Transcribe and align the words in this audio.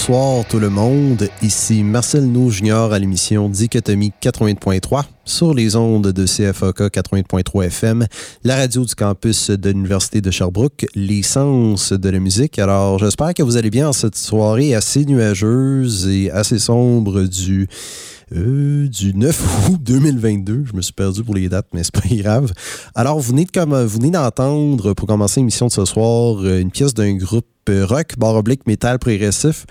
Bonsoir 0.00 0.46
tout 0.48 0.58
le 0.58 0.70
monde, 0.70 1.28
ici 1.42 1.84
Marcel 1.84 2.24
Nou 2.24 2.50
Junior 2.50 2.90
à 2.90 2.98
l'émission 2.98 3.50
Dichotomie 3.50 4.14
80.3 4.22 5.02
sur 5.26 5.52
les 5.52 5.76
ondes 5.76 6.10
de 6.10 6.24
CFAK 6.24 6.80
80.3 6.90 7.66
FM, 7.66 8.06
la 8.42 8.56
radio 8.56 8.86
du 8.86 8.94
campus 8.94 9.50
de 9.50 9.68
l'Université 9.68 10.22
de 10.22 10.30
Sherbrooke, 10.30 10.86
l'essence 10.94 11.92
de 11.92 12.08
la 12.08 12.18
musique. 12.18 12.58
Alors 12.58 12.98
j'espère 12.98 13.34
que 13.34 13.42
vous 13.42 13.58
allez 13.58 13.68
bien 13.68 13.90
en 13.90 13.92
cette 13.92 14.16
soirée 14.16 14.74
assez 14.74 15.04
nuageuse 15.04 16.08
et 16.08 16.30
assez 16.30 16.58
sombre 16.58 17.24
du 17.24 17.68
euh, 18.34 18.88
du 18.88 19.14
9 19.14 19.68
août 19.70 19.80
2022. 19.82 20.64
Je 20.66 20.76
me 20.76 20.82
suis 20.82 20.92
perdu 20.92 21.24
pour 21.24 21.34
les 21.34 21.48
dates, 21.48 21.68
mais 21.72 21.82
c'est 21.82 21.94
pas 21.94 22.08
grave. 22.10 22.52
Alors, 22.94 23.18
vous 23.18 23.30
venez, 23.30 23.46
comme, 23.46 23.74
vous 23.74 23.98
venez 23.98 24.10
d'entendre, 24.10 24.94
pour 24.94 25.08
commencer 25.08 25.40
l'émission 25.40 25.66
de 25.66 25.72
ce 25.72 25.84
soir, 25.84 26.36
euh, 26.40 26.60
une 26.60 26.70
pièce 26.70 26.94
d'un 26.94 27.14
groupe 27.16 27.46
euh, 27.68 27.84
rock, 27.84 28.14
barre 28.18 28.36
oblique, 28.36 28.66
métal 28.66 28.98
progressif. 28.98 29.66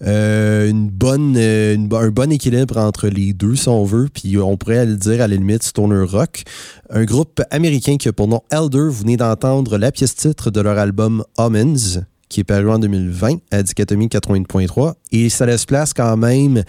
une 0.00 0.88
bonne, 0.90 1.36
un 1.36 2.08
bon 2.10 2.32
équilibre 2.32 2.76
entre 2.76 3.08
les 3.08 3.32
deux, 3.32 3.56
si 3.56 3.68
on 3.68 3.84
veut. 3.84 4.08
Puis 4.12 4.36
on 4.38 4.56
pourrait 4.56 4.86
le 4.86 4.96
dire 4.96 5.22
à 5.22 5.28
la 5.28 5.36
limite 5.36 5.62
stoner 5.62 6.04
rock. 6.04 6.42
Un 6.90 7.04
groupe 7.04 7.40
américain 7.50 7.96
qui 7.96 8.08
a 8.08 8.12
pour 8.12 8.28
nom 8.28 8.42
Elder. 8.50 8.88
Vous 8.88 9.02
venez 9.02 9.16
d'entendre 9.16 9.78
la 9.78 9.90
pièce 9.92 10.14
titre 10.14 10.50
de 10.50 10.60
leur 10.60 10.78
album 10.78 11.24
Omens 11.38 12.00
qui 12.32 12.40
est 12.40 12.44
paru 12.44 12.70
en 12.70 12.78
2020 12.78 13.36
à 13.50 13.62
Dichotomie 13.62 14.06
80.3. 14.06 14.94
Et 15.12 15.28
ça 15.28 15.44
laisse 15.44 15.66
place 15.66 15.92
quand 15.92 16.16
même 16.16 16.64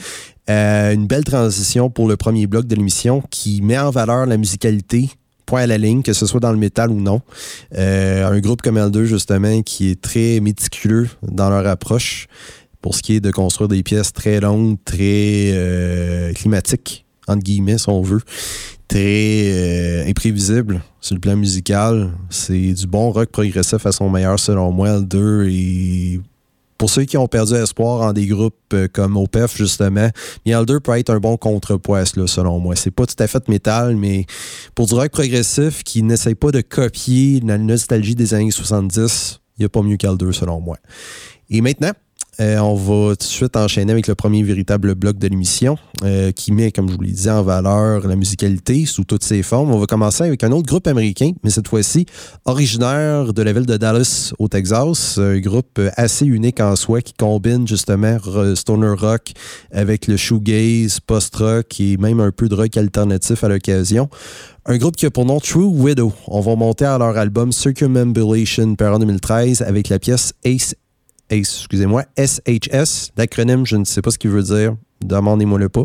euh, 0.49 0.93
une 0.93 1.07
belle 1.07 1.23
transition 1.23 1.89
pour 1.89 2.07
le 2.09 2.17
premier 2.17 2.47
bloc 2.47 2.67
de 2.67 2.75
l'émission 2.75 3.23
qui 3.31 3.61
met 3.61 3.79
en 3.79 3.89
valeur 3.89 4.25
la 4.25 4.37
musicalité 4.37 5.09
point 5.45 5.61
à 5.61 5.67
la 5.67 5.77
ligne, 5.77 6.03
que 6.03 6.13
ce 6.13 6.25
soit 6.25 6.41
dans 6.41 6.51
le 6.51 6.57
métal 6.57 6.91
ou 6.91 6.99
non. 6.99 7.21
Euh, 7.77 8.27
un 8.27 8.39
groupe 8.39 8.61
comme 8.61 8.77
L2, 8.77 9.03
justement, 9.03 9.61
qui 9.61 9.89
est 9.89 10.01
très 10.01 10.39
méticuleux 10.41 11.09
dans 11.21 11.49
leur 11.49 11.65
approche 11.65 12.27
pour 12.81 12.95
ce 12.95 13.01
qui 13.01 13.15
est 13.15 13.19
de 13.21 13.31
construire 13.31 13.69
des 13.69 13.83
pièces 13.83 14.11
très 14.11 14.41
longues, 14.41 14.77
très 14.83 15.51
euh, 15.53 16.33
climatiques, 16.33 17.05
entre 17.27 17.43
guillemets, 17.43 17.77
si 17.77 17.87
on 17.87 18.01
veut, 18.01 18.21
très 18.87 20.07
imprévisibles 20.09 20.81
sur 21.01 21.15
le 21.15 21.21
plan 21.21 21.35
musical. 21.35 22.11
C'est 22.29 22.73
du 22.73 22.87
bon 22.87 23.11
rock 23.11 23.29
progressif 23.29 23.85
à 23.85 23.91
son 23.91 24.09
meilleur, 24.09 24.39
selon 24.39 24.71
moi, 24.71 24.99
L2, 24.99 25.49
et 25.49 26.21
pour 26.83 26.89
ceux 26.89 27.05
qui 27.05 27.15
ont 27.15 27.27
perdu 27.27 27.53
espoir 27.53 28.01
en 28.01 28.11
des 28.11 28.27
groupes 28.27 28.55
euh, 28.73 28.89
comme 28.91 29.15
OPEF, 29.15 29.55
justement, 29.55 30.09
Mielder 30.45 30.79
peut 30.83 30.97
être 30.97 31.11
un 31.11 31.19
bon 31.21 31.37
contrepoids, 31.37 32.05
selon 32.05 32.59
moi. 32.59 32.75
C'est 32.75 32.91
pas 32.91 33.05
tout 33.05 33.15
à 33.19 33.27
fait 33.27 33.47
métal, 33.47 33.95
mais 33.95 34.25
pour 34.75 34.87
du 34.87 34.93
rock 34.93 35.09
progressif 35.09 35.83
qui 35.83 36.03
n'essaye 36.03 36.35
pas 36.35 36.51
de 36.51 36.59
copier 36.59 37.39
la 37.41 37.57
nostalgie 37.57 38.15
des 38.15 38.33
années 38.33 38.51
70, 38.51 39.39
il 39.57 39.61
n'y 39.61 39.65
a 39.65 39.69
pas 39.69 39.81
mieux 39.81 39.95
qu'Alder, 39.95 40.33
selon 40.33 40.59
moi. 40.59 40.75
Et 41.49 41.61
maintenant, 41.61 41.91
euh, 42.39 42.57
on 42.57 42.75
va 42.75 43.15
tout 43.15 43.19
de 43.19 43.23
suite 43.23 43.55
enchaîner 43.55 43.91
avec 43.91 44.07
le 44.07 44.15
premier 44.15 44.41
véritable 44.41 44.95
bloc 44.95 45.17
de 45.17 45.27
l'émission 45.27 45.77
euh, 46.03 46.31
qui 46.31 46.51
met, 46.51 46.71
comme 46.71 46.89
je 46.89 46.95
vous 46.95 47.01
l'ai 47.01 47.11
dit, 47.11 47.29
en 47.29 47.43
valeur 47.43 48.07
la 48.07 48.15
musicalité 48.15 48.85
sous 48.85 49.03
toutes 49.03 49.23
ses 49.23 49.43
formes. 49.43 49.71
On 49.71 49.77
va 49.77 49.85
commencer 49.85 50.23
avec 50.23 50.43
un 50.43 50.51
autre 50.51 50.67
groupe 50.67 50.87
américain, 50.87 51.31
mais 51.43 51.51
cette 51.51 51.67
fois-ci 51.67 52.07
originaire 52.45 53.33
de 53.33 53.41
la 53.41 53.53
ville 53.53 53.67
de 53.67 53.77
Dallas 53.77 54.33
au 54.39 54.47
Texas. 54.47 55.19
Un 55.19 55.39
groupe 55.39 55.79
assez 55.95 56.25
unique 56.25 56.59
en 56.59 56.75
soi 56.75 57.01
qui 57.01 57.13
combine 57.13 57.67
justement 57.67 58.17
stoner 58.55 58.95
rock 58.97 59.31
avec 59.71 60.07
le 60.07 60.17
shoegaze, 60.17 60.99
post-rock 60.99 61.79
et 61.79 61.97
même 61.97 62.19
un 62.19 62.31
peu 62.31 62.49
de 62.49 62.55
rock 62.55 62.75
alternatif 62.77 63.43
à 63.43 63.47
l'occasion. 63.47 64.09
Un 64.65 64.77
groupe 64.77 64.95
qui 64.95 65.05
a 65.05 65.11
pour 65.11 65.25
nom 65.25 65.39
True 65.39 65.65
Widow. 65.65 66.13
On 66.27 66.39
va 66.39 66.55
monter 66.55 66.85
à 66.85 66.97
leur 66.97 67.17
album 67.17 67.51
Circumambulation 67.51 68.75
par 68.75 68.93
en 68.93 68.99
2013 68.99 69.61
avec 69.61 69.89
la 69.89 69.99
pièce 69.99 70.33
Ace 70.45 70.73
excusez-moi, 71.37 72.05
SHS. 72.17 73.11
L'acronyme, 73.17 73.65
je 73.65 73.75
ne 73.75 73.83
sais 73.83 74.01
pas 74.01 74.11
ce 74.11 74.17
qu'il 74.17 74.31
veut 74.31 74.43
dire. 74.43 74.75
Demandez-moi-le 75.03 75.69
pas. 75.69 75.83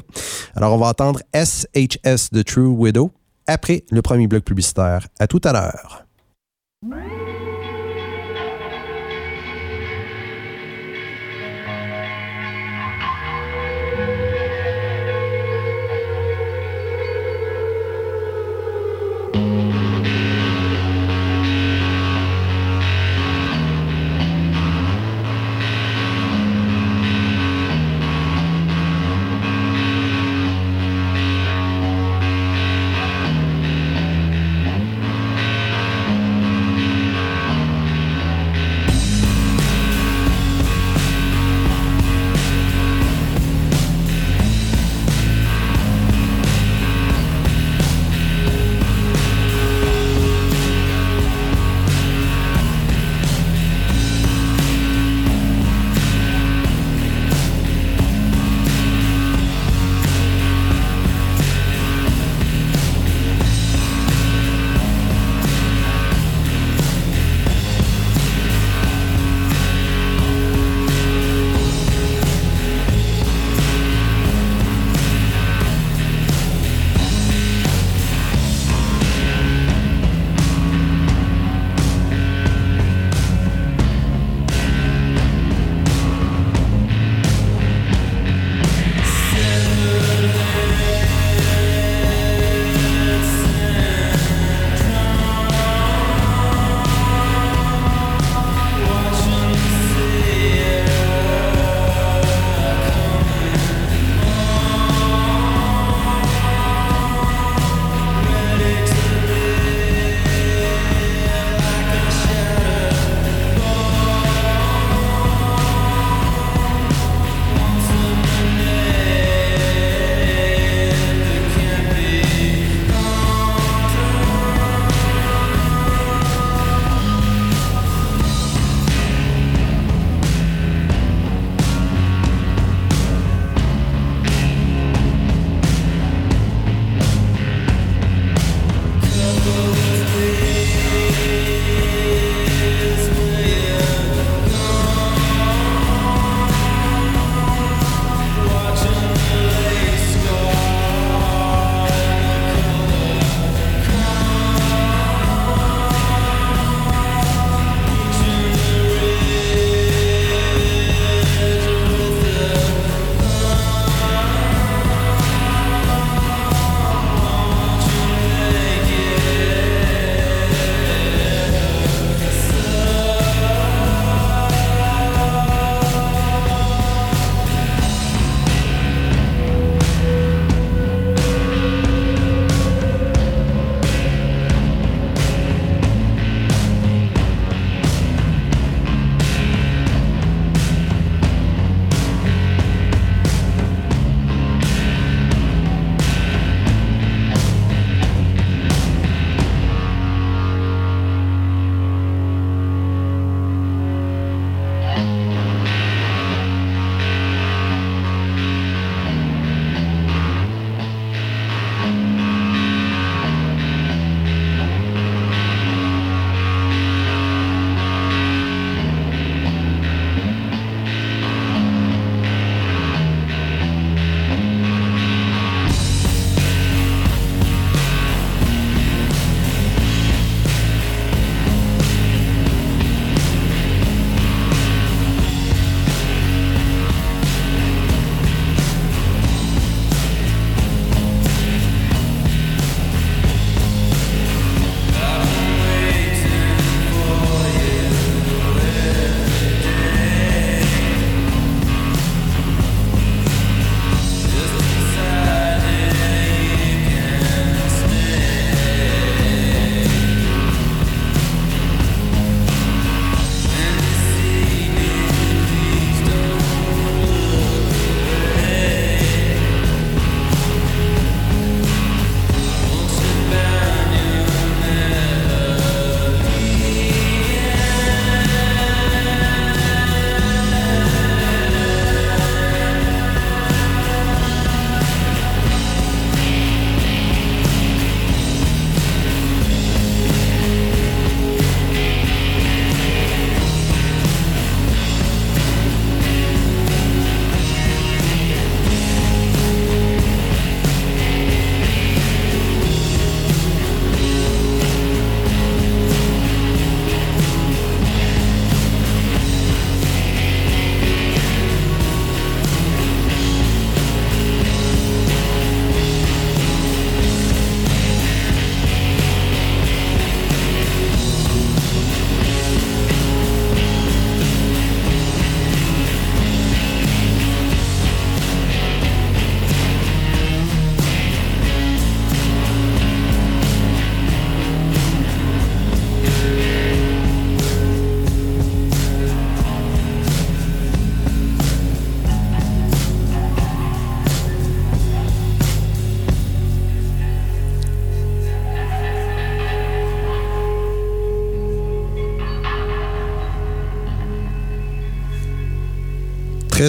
Alors, 0.54 0.74
on 0.74 0.78
va 0.78 0.88
attendre 0.88 1.20
SHS 1.34 2.30
de 2.32 2.42
True 2.42 2.66
Widow 2.66 3.10
après 3.46 3.84
le 3.90 4.02
premier 4.02 4.26
bloc 4.26 4.44
publicitaire. 4.44 5.06
À 5.18 5.26
tout 5.26 5.40
à 5.44 5.52
l'heure. 5.52 6.04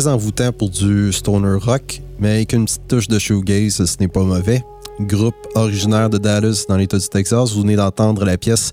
Envoûtant 0.07 0.51
pour 0.51 0.69
du 0.69 1.11
stoner 1.11 1.57
rock, 1.59 2.01
mais 2.19 2.29
avec 2.35 2.53
une 2.53 2.65
petite 2.65 2.87
touche 2.87 3.07
de 3.07 3.19
shoegaze, 3.19 3.85
ce 3.85 3.95
n'est 3.99 4.07
pas 4.07 4.23
mauvais. 4.23 4.63
Groupe 4.99 5.35
originaire 5.55 6.09
de 6.09 6.17
Dallas 6.17 6.65
dans 6.67 6.77
l'État 6.77 6.97
du 6.97 7.07
Texas, 7.07 7.53
vous 7.53 7.61
venez 7.61 7.75
d'entendre 7.75 8.25
la 8.25 8.37
pièce 8.37 8.71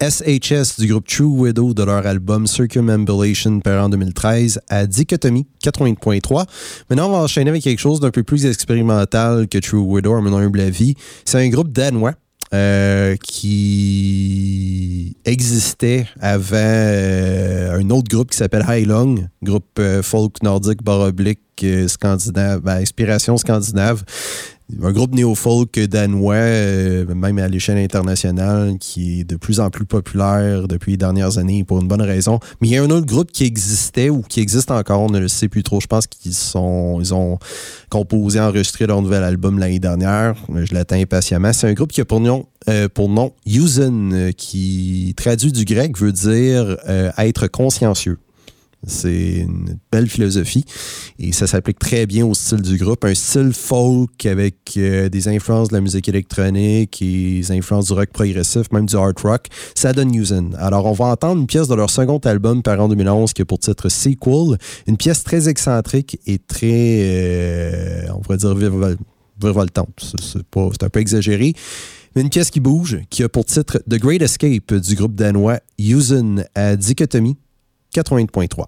SHS 0.00 0.80
du 0.80 0.88
groupe 0.88 1.06
True 1.06 1.26
Widow 1.26 1.74
de 1.74 1.84
leur 1.84 2.04
album 2.06 2.46
Circumambulation 2.46 3.60
par 3.60 3.84
en 3.84 3.88
2013 3.88 4.60
à 4.68 4.86
Dichotomie 4.86 5.46
80.3. 5.62 6.44
Maintenant, 6.90 7.08
on 7.08 7.12
va 7.12 7.18
enchaîner 7.18 7.50
avec 7.50 7.62
quelque 7.62 7.78
chose 7.78 8.00
d'un 8.00 8.10
peu 8.10 8.24
plus 8.24 8.46
expérimental 8.46 9.46
que 9.48 9.58
True 9.58 9.78
Widow, 9.78 10.14
à 10.14 10.20
mon 10.20 10.36
humble 10.36 10.60
avis. 10.60 10.94
C'est 11.24 11.38
un 11.38 11.48
groupe 11.48 11.70
danois 11.70 12.14
euh, 12.54 13.16
qui 13.22 15.16
existait 15.24 16.06
avant 16.20 16.56
euh, 16.58 17.78
un 17.78 17.88
autre 17.90 18.08
groupe 18.14 18.30
qui 18.30 18.36
s'appelle 18.36 18.64
High 18.68 18.86
Long, 18.86 19.14
groupe 19.42 19.78
euh, 19.78 20.02
folk 20.02 20.42
nordique 20.42 20.82
baroblique 20.82 21.40
scandinave, 21.86 22.60
ben, 22.60 22.76
inspiration 22.76 23.38
scandinave 23.38 24.04
un 24.82 24.92
groupe 24.92 25.14
néo-folk 25.14 25.78
danois, 25.80 26.34
euh, 26.34 27.14
même 27.14 27.38
à 27.38 27.48
l'échelle 27.48 27.78
internationale, 27.78 28.76
qui 28.78 29.20
est 29.20 29.24
de 29.24 29.36
plus 29.36 29.60
en 29.60 29.70
plus 29.70 29.84
populaire 29.84 30.68
depuis 30.68 30.92
les 30.92 30.96
dernières 30.96 31.38
années 31.38 31.64
pour 31.64 31.80
une 31.80 31.88
bonne 31.88 32.02
raison. 32.02 32.38
Mais 32.60 32.68
il 32.68 32.70
y 32.72 32.76
a 32.76 32.82
un 32.82 32.90
autre 32.90 33.06
groupe 33.06 33.32
qui 33.32 33.44
existait 33.44 34.10
ou 34.10 34.22
qui 34.22 34.40
existe 34.40 34.70
encore, 34.70 35.00
on 35.00 35.10
ne 35.10 35.18
le 35.18 35.28
sait 35.28 35.48
plus 35.48 35.62
trop. 35.62 35.80
Je 35.80 35.86
pense 35.86 36.06
qu'ils 36.06 36.34
sont, 36.34 36.98
ils 37.00 37.14
ont 37.14 37.38
composé, 37.90 38.40
enregistré 38.40 38.86
leur 38.86 39.02
nouvel 39.02 39.24
album 39.24 39.58
l'année 39.58 39.80
dernière. 39.80 40.34
Je 40.54 40.72
l'attends 40.74 40.96
impatiemment. 40.96 41.52
C'est 41.52 41.68
un 41.68 41.74
groupe 41.74 41.92
qui 41.92 42.00
a 42.00 42.04
pour 42.04 42.20
nom, 42.20 42.46
euh, 42.68 42.88
pour 42.88 43.08
nom 43.08 43.32
euh, 43.46 44.32
qui 44.32 45.14
traduit 45.16 45.52
du 45.52 45.64
grec 45.64 45.98
veut 45.98 46.12
dire 46.12 46.76
être 47.18 47.46
consciencieux. 47.48 48.18
C'est 48.84 49.38
une 49.38 49.78
belle 49.92 50.08
philosophie 50.08 50.64
et 51.18 51.30
ça 51.30 51.46
s'applique 51.46 51.78
très 51.78 52.04
bien 52.04 52.26
au 52.26 52.34
style 52.34 52.62
du 52.62 52.76
groupe. 52.76 53.04
Un 53.04 53.14
style 53.14 53.52
folk 53.52 54.26
avec 54.26 54.56
euh, 54.76 55.08
des 55.08 55.28
influences 55.28 55.68
de 55.68 55.74
la 55.74 55.80
musique 55.80 56.08
électronique 56.08 57.00
et 57.00 57.40
des 57.40 57.52
influences 57.52 57.86
du 57.86 57.92
rock 57.92 58.10
progressif, 58.12 58.72
même 58.72 58.86
du 58.86 58.96
hard 58.96 59.20
rock. 59.20 59.46
Ça 59.76 59.92
donne 59.92 60.10
Newsen. 60.10 60.56
Alors, 60.58 60.86
on 60.86 60.92
va 60.92 61.06
entendre 61.06 61.40
une 61.40 61.46
pièce 61.46 61.68
de 61.68 61.76
leur 61.76 61.90
second 61.90 62.18
album 62.18 62.62
par 62.62 62.80
en 62.80 62.88
2011 62.88 63.32
qui 63.32 63.42
a 63.42 63.44
pour 63.44 63.60
titre 63.60 63.88
Sequel. 63.88 64.58
Une 64.88 64.96
pièce 64.96 65.22
très 65.22 65.48
excentrique 65.48 66.18
et 66.26 66.38
très, 66.38 66.98
euh, 67.02 68.06
on 68.16 68.20
pourrait 68.20 68.38
dire, 68.38 68.54
virevoltante. 69.40 70.14
C'est 70.20 70.84
un 70.84 70.88
peu 70.88 71.00
exagéré. 71.00 71.54
Mais 72.16 72.22
une 72.22 72.30
pièce 72.30 72.50
qui 72.50 72.60
bouge, 72.60 72.98
qui 73.10 73.22
a 73.22 73.28
pour 73.28 73.44
titre 73.44 73.80
The 73.88 73.94
Great 73.94 74.22
Escape 74.22 74.74
du 74.74 74.94
groupe 74.96 75.14
danois 75.14 75.60
Usen 75.78 76.44
à 76.54 76.76
Dichotomie 76.76 77.36
80.3. 77.92 78.66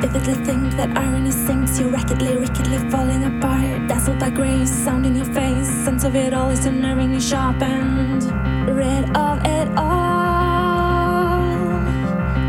Vividly 0.00 0.34
think 0.44 0.76
that 0.76 0.90
irony 0.98 1.30
sinks 1.30 1.78
you 1.78 1.88
rapidly, 1.88 2.36
wickedly 2.36 2.78
falling 2.90 3.24
apart. 3.24 3.88
Dazzled 3.88 4.18
by 4.18 4.30
grace, 4.30 4.70
sound 4.70 5.06
in 5.06 5.14
your 5.16 5.24
face. 5.26 5.68
Sense 5.84 6.04
of 6.04 6.16
it 6.16 6.34
all 6.34 6.50
is 6.50 6.66
unnervingly 6.66 7.20
sharpened. 7.20 8.24
Rid 8.68 9.04
of 9.16 9.38
it 9.44 9.68
all. 9.78 10.18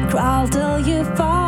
Crawl 0.09 0.47
till 0.47 0.79
you 0.79 1.03
fall, 1.15 1.44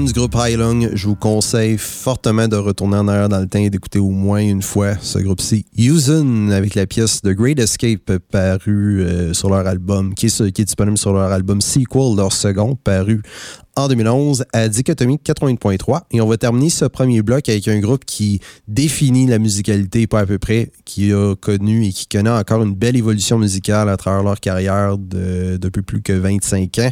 Du 0.00 0.14
groupe 0.14 0.34
High 0.38 0.56
Long, 0.56 0.88
je 0.94 1.06
vous 1.06 1.14
conseille 1.14 1.76
fortement 1.76 2.48
de 2.48 2.56
retourner 2.56 2.96
en 2.96 3.08
arrière 3.08 3.28
dans 3.28 3.40
le 3.40 3.46
temps 3.46 3.58
et 3.58 3.68
d'écouter 3.68 3.98
au 3.98 4.08
moins 4.08 4.40
une 4.40 4.62
fois 4.62 4.94
ce 4.98 5.18
groupe-ci. 5.18 5.66
Usen 5.76 6.50
avec 6.50 6.74
la 6.74 6.86
pièce 6.86 7.20
The 7.20 7.28
Great 7.28 7.58
Escape 7.58 8.16
parue 8.30 9.02
euh, 9.02 9.34
sur 9.34 9.50
leur 9.50 9.66
album, 9.66 10.14
qui 10.14 10.26
est, 10.26 10.52
qui 10.52 10.62
est 10.62 10.64
disponible 10.64 10.96
sur 10.96 11.12
leur 11.12 11.30
album 11.30 11.60
Sequel, 11.60 12.16
leur 12.16 12.32
second, 12.32 12.74
paru 12.74 13.20
en 13.76 13.88
2011 13.88 14.44
à 14.52 14.68
Dichotomie 14.68 15.18
80.3. 15.24 16.02
Et 16.10 16.20
on 16.20 16.26
va 16.26 16.36
terminer 16.36 16.70
ce 16.70 16.84
premier 16.84 17.22
bloc 17.22 17.48
avec 17.48 17.66
un 17.68 17.78
groupe 17.80 18.04
qui 18.04 18.40
définit 18.68 19.26
la 19.26 19.38
musicalité, 19.38 20.06
pas 20.06 20.20
à 20.20 20.26
peu 20.26 20.38
près, 20.38 20.72
qui 20.84 21.12
a 21.12 21.34
connu 21.36 21.86
et 21.86 21.92
qui 21.92 22.06
connaît 22.06 22.30
encore 22.30 22.62
une 22.62 22.74
belle 22.74 22.96
évolution 22.96 23.38
musicale 23.38 23.88
à 23.88 23.96
travers 23.96 24.22
leur 24.22 24.40
carrière 24.40 24.98
de, 24.98 25.56
depuis 25.56 25.82
plus 25.82 26.02
que 26.02 26.12
25 26.12 26.78
ans. 26.78 26.90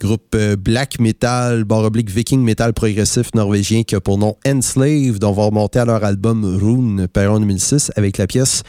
Groupe 0.00 0.34
euh, 0.34 0.56
black 0.56 1.00
metal, 1.00 1.64
barre 1.64 1.84
oblique 1.84 2.10
viking 2.10 2.42
metal 2.42 2.72
progressif 2.72 3.34
norvégien 3.34 3.82
qui 3.82 3.94
a 3.94 4.00
pour 4.00 4.18
nom 4.18 4.36
Enslaved, 4.46 5.18
dont 5.18 5.30
on 5.30 5.32
va 5.32 5.44
remonter 5.44 5.78
à 5.80 5.84
leur 5.84 6.04
album 6.04 6.44
Rune, 6.44 7.08
paru 7.08 7.28
en 7.28 7.40
2006, 7.40 7.92
avec 7.96 8.18
la 8.18 8.26
pièce 8.26 8.62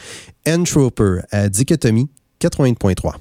Entroper 0.46 1.20
à 1.30 1.48
Dichotomie 1.48 2.08
80.3. 2.40 3.14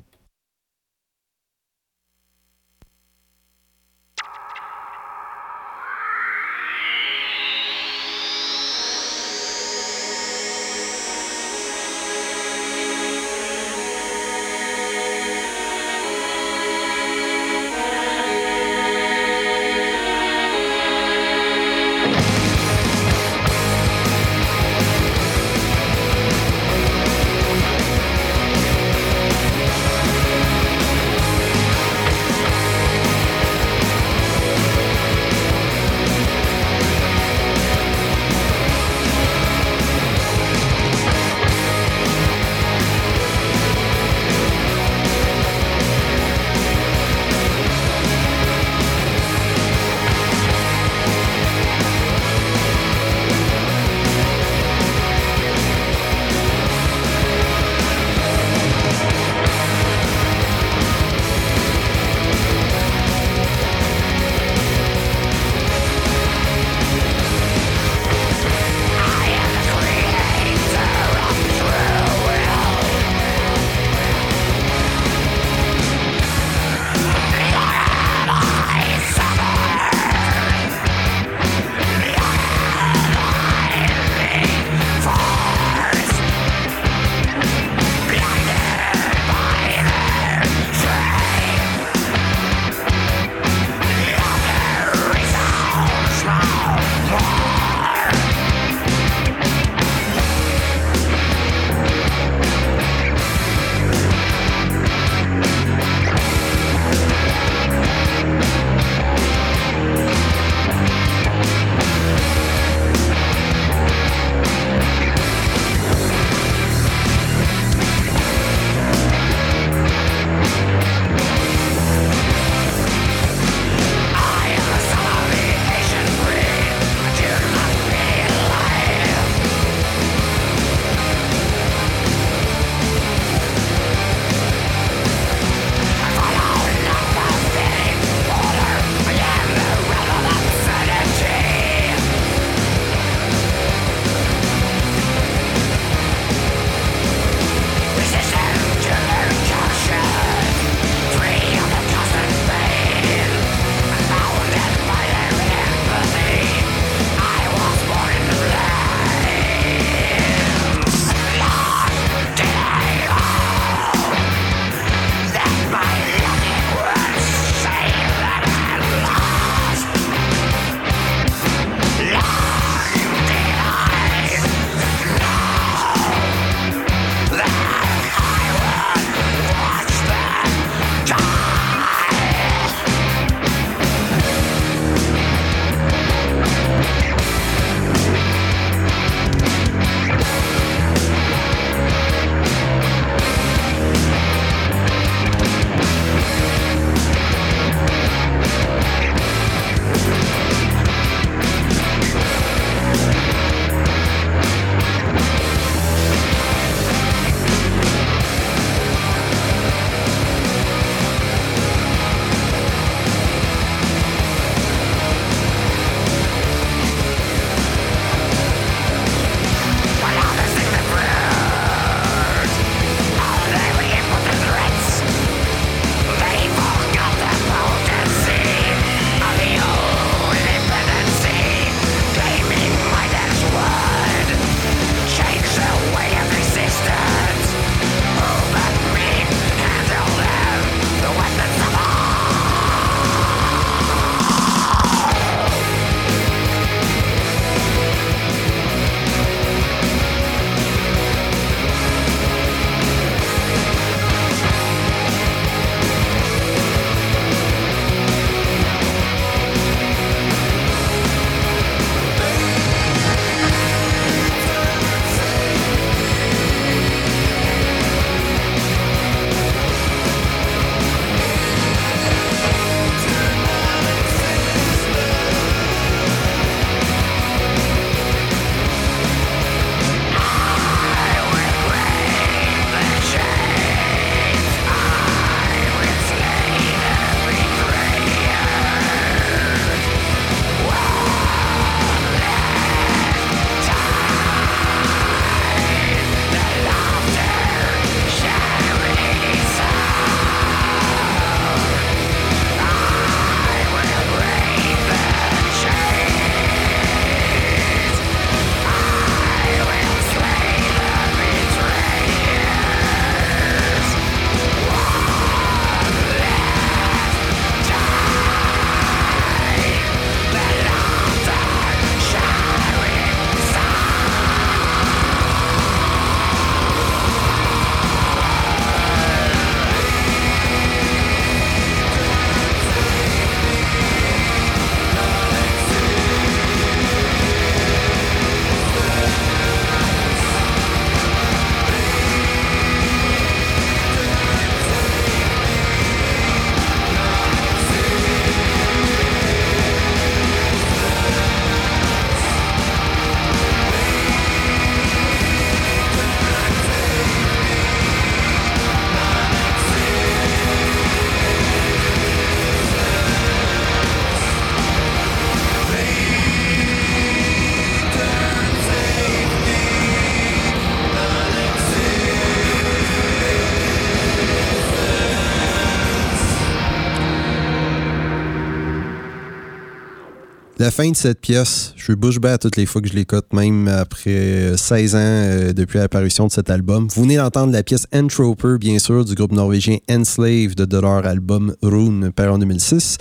La 380.61 380.69
fin 380.69 380.91
de 380.91 380.95
cette 380.95 381.21
pièce, 381.21 381.73
je 381.75 381.85
suis 381.85 381.95
bouche 381.95 382.19
toutes 382.39 382.55
les 382.55 382.67
fois 382.67 382.83
que 382.83 382.87
je 382.87 382.93
l'écoute, 382.93 383.33
même 383.33 383.67
après 383.67 384.55
16 384.55 384.93
ans 384.93 384.99
euh, 384.99 385.53
depuis 385.53 385.79
l'apparition 385.79 386.27
de 386.27 386.31
cet 386.31 386.51
album. 386.51 386.87
Vous 386.93 387.01
venez 387.01 387.15
d'entendre 387.15 387.51
la 387.51 387.63
pièce 387.63 387.87
Entroper, 387.91 388.59
bien 388.59 388.77
sûr, 388.77 389.03
du 389.03 389.15
groupe 389.15 389.31
norvégien 389.31 389.77
Enslaved 389.89 390.53
de 390.53 390.77
leur 390.77 391.03
album 391.07 391.55
Rune, 391.63 392.11
paru 392.15 392.29
en 392.29 392.37
2006, 392.37 392.97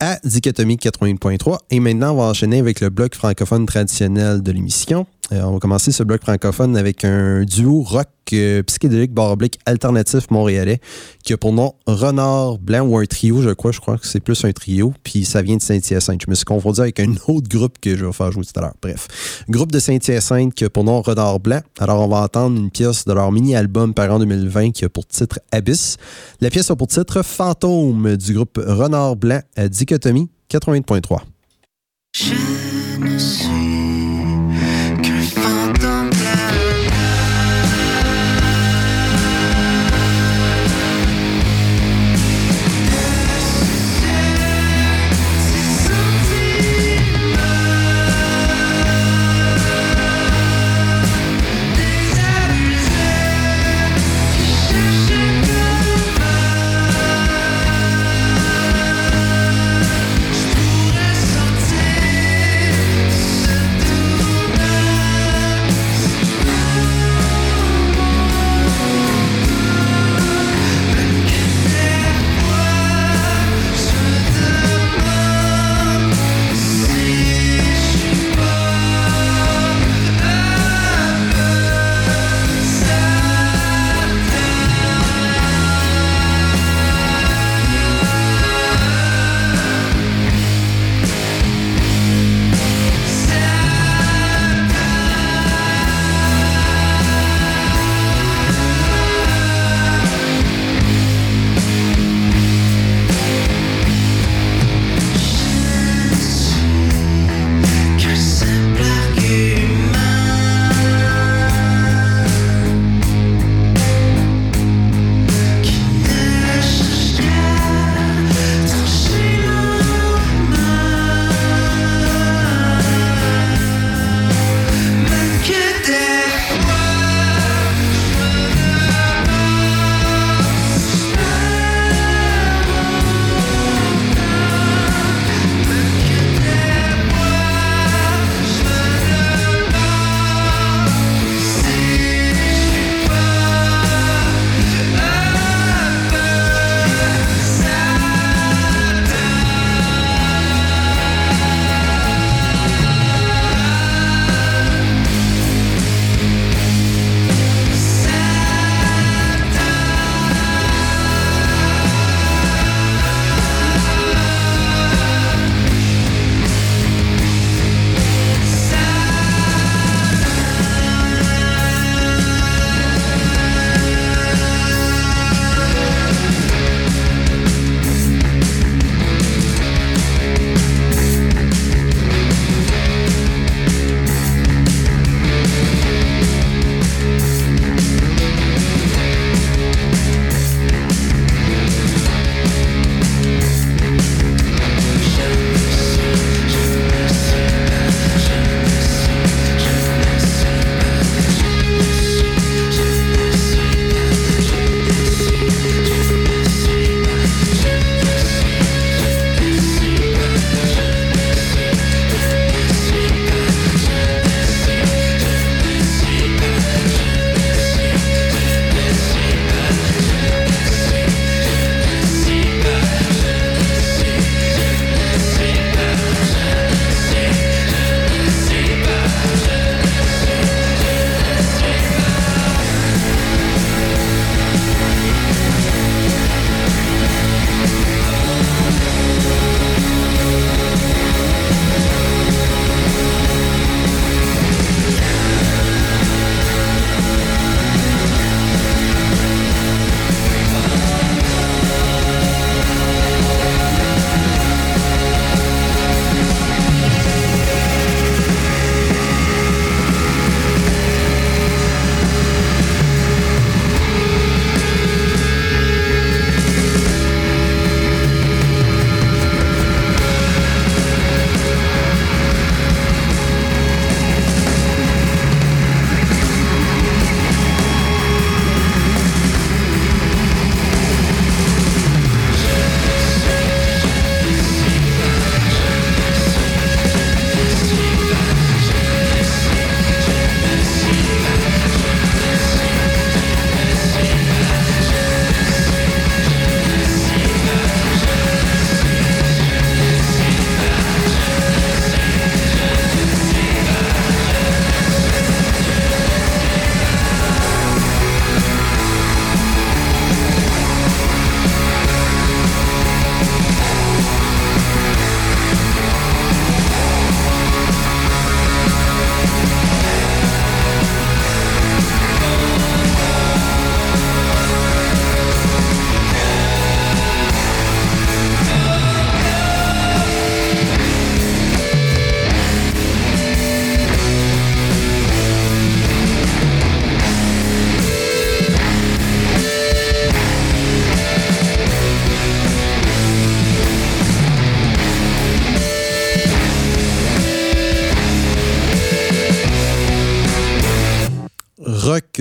à 0.00 0.18
Dichotomie 0.24 0.74
80.3. 0.74 1.58
Et 1.70 1.78
maintenant, 1.78 2.14
on 2.14 2.16
va 2.16 2.24
enchaîner 2.24 2.58
avec 2.58 2.80
le 2.80 2.90
bloc 2.90 3.14
francophone 3.14 3.64
traditionnel 3.64 4.42
de 4.42 4.50
l'émission. 4.50 5.06
Euh, 5.32 5.40
on 5.42 5.52
va 5.52 5.58
commencer 5.58 5.90
ce 5.90 6.02
bloc 6.02 6.22
francophone 6.22 6.76
avec 6.76 7.04
un 7.04 7.44
duo 7.44 7.82
rock 7.82 8.08
euh, 8.32 8.62
psychédélique 8.62 9.12
barbarique 9.12 9.58
alternatif 9.64 10.30
montréalais 10.30 10.80
qui 11.22 11.32
a 11.32 11.36
pour 11.36 11.52
nom 11.52 11.74
Renard 11.86 12.58
Blanc 12.58 12.82
ou 12.86 12.98
un 12.98 13.06
trio, 13.06 13.40
je 13.40 13.50
crois. 13.50 13.72
Je 13.72 13.80
crois 13.80 13.96
que 13.96 14.06
c'est 14.06 14.20
plus 14.20 14.44
un 14.44 14.52
trio. 14.52 14.92
Puis 15.02 15.24
ça 15.24 15.40
vient 15.42 15.56
de 15.56 15.62
Saint-Hyacinthe. 15.62 16.22
Je 16.24 16.30
me 16.30 16.34
suis 16.34 16.44
confondu 16.44 16.80
avec 16.80 17.00
un 17.00 17.14
autre 17.28 17.48
groupe 17.48 17.78
que 17.80 17.96
je 17.96 18.04
vais 18.04 18.12
faire 18.12 18.32
jouer 18.32 18.44
tout 18.44 18.58
à 18.58 18.62
l'heure. 18.62 18.74
Bref. 18.82 19.44
Groupe 19.48 19.72
de 19.72 19.78
Saint-Hyacinthe 19.78 20.54
qui 20.54 20.64
a 20.64 20.70
pour 20.70 20.84
nom 20.84 21.00
Renard 21.00 21.40
Blanc. 21.40 21.60
Alors 21.78 22.00
on 22.00 22.08
va 22.08 22.18
entendre 22.18 22.58
une 22.58 22.70
pièce 22.70 23.04
de 23.04 23.12
leur 23.12 23.32
mini-album 23.32 23.94
par 23.94 24.12
an 24.12 24.18
2020 24.18 24.72
qui 24.72 24.84
a 24.84 24.88
pour 24.88 25.06
titre 25.06 25.40
Abyss. 25.52 25.96
La 26.40 26.50
pièce 26.50 26.70
a 26.70 26.76
pour 26.76 26.88
titre 26.88 27.22
Fantôme 27.22 28.16
du 28.16 28.34
groupe 28.34 28.60
Renard 28.64 29.16
Blanc 29.16 29.40
à 29.56 29.68
Dichotomie 29.68 30.28
80.3. 30.50 31.20
Je 32.14 33.00
ne 33.00 33.18
suis 33.18 33.83
rock 35.82 36.03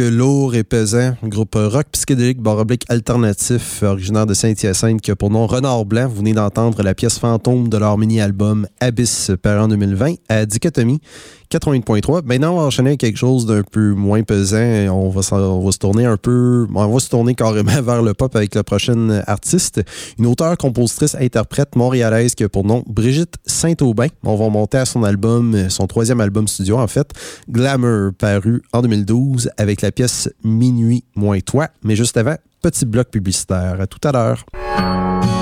lourd 0.09 0.55
et 0.55 0.63
pesant, 0.63 1.15
groupe 1.23 1.55
rock 1.55 1.87
psychédélique 1.91 2.41
baroblique 2.41 2.85
alternatif 2.89 3.83
originaire 3.83 4.25
de 4.25 4.33
Saint-Hyacinthe 4.33 5.01
qui 5.01 5.11
a 5.11 5.15
pour 5.15 5.29
nom 5.29 5.47
Renard 5.47 5.85
Blanc. 5.85 6.07
Vous 6.07 6.17
venez 6.17 6.33
d'entendre 6.33 6.81
la 6.83 6.93
pièce 6.93 7.19
fantôme 7.19 7.69
de 7.69 7.77
leur 7.77 7.97
mini-album 7.97 8.67
Abyss 8.79 9.31
par 9.41 9.63
en 9.63 9.67
2020 9.67 10.15
à 10.29 10.45
Dichotomie 10.45 10.99
80.3. 11.53 12.23
Maintenant, 12.25 12.53
on 12.53 12.57
va 12.57 12.63
enchaîner 12.63 12.91
avec 12.91 12.99
quelque 13.01 13.17
chose 13.17 13.45
d'un 13.45 13.61
peu 13.61 13.93
moins 13.93 14.23
pesant. 14.23 14.87
On 14.89 15.09
va, 15.09 15.21
on 15.37 15.63
va 15.63 15.71
se 15.71 15.77
tourner 15.77 16.05
un 16.05 16.17
peu, 16.17 16.67
on 16.73 16.87
va 16.87 16.99
se 16.99 17.09
tourner 17.09 17.35
carrément 17.35 17.81
vers 17.81 18.01
le 18.01 18.13
pop 18.15 18.35
avec 18.35 18.55
la 18.55 18.63
prochaine 18.63 19.23
artiste, 19.27 19.81
une 20.17 20.25
auteure, 20.25 20.57
compositrice, 20.57 21.15
interprète 21.15 21.75
montréalaise 21.75 22.33
qui 22.33 22.43
a 22.43 22.49
pour 22.49 22.65
nom 22.65 22.83
Brigitte 22.87 23.35
Saint-Aubin. 23.45 24.07
On 24.23 24.35
va 24.35 24.49
monter 24.49 24.79
à 24.79 24.85
son 24.85 25.03
album, 25.03 25.69
son 25.69 25.85
troisième 25.85 26.21
album 26.21 26.47
studio 26.47 26.77
en 26.77 26.87
fait, 26.87 27.11
Glamour, 27.49 28.13
paru 28.17 28.63
en 28.73 28.81
2012 28.81 29.51
avec 29.57 29.81
la 29.81 29.91
pièce 29.91 30.29
Minuit 30.43 31.03
moins 31.15 31.39
toi. 31.39 31.67
Mais 31.83 31.95
juste 31.95 32.17
avant, 32.17 32.35
petit 32.61 32.85
bloc 32.85 33.09
publicitaire. 33.09 33.79
À 33.79 33.87
tout 33.87 33.99
à 34.07 34.11
l'heure. 34.11 35.32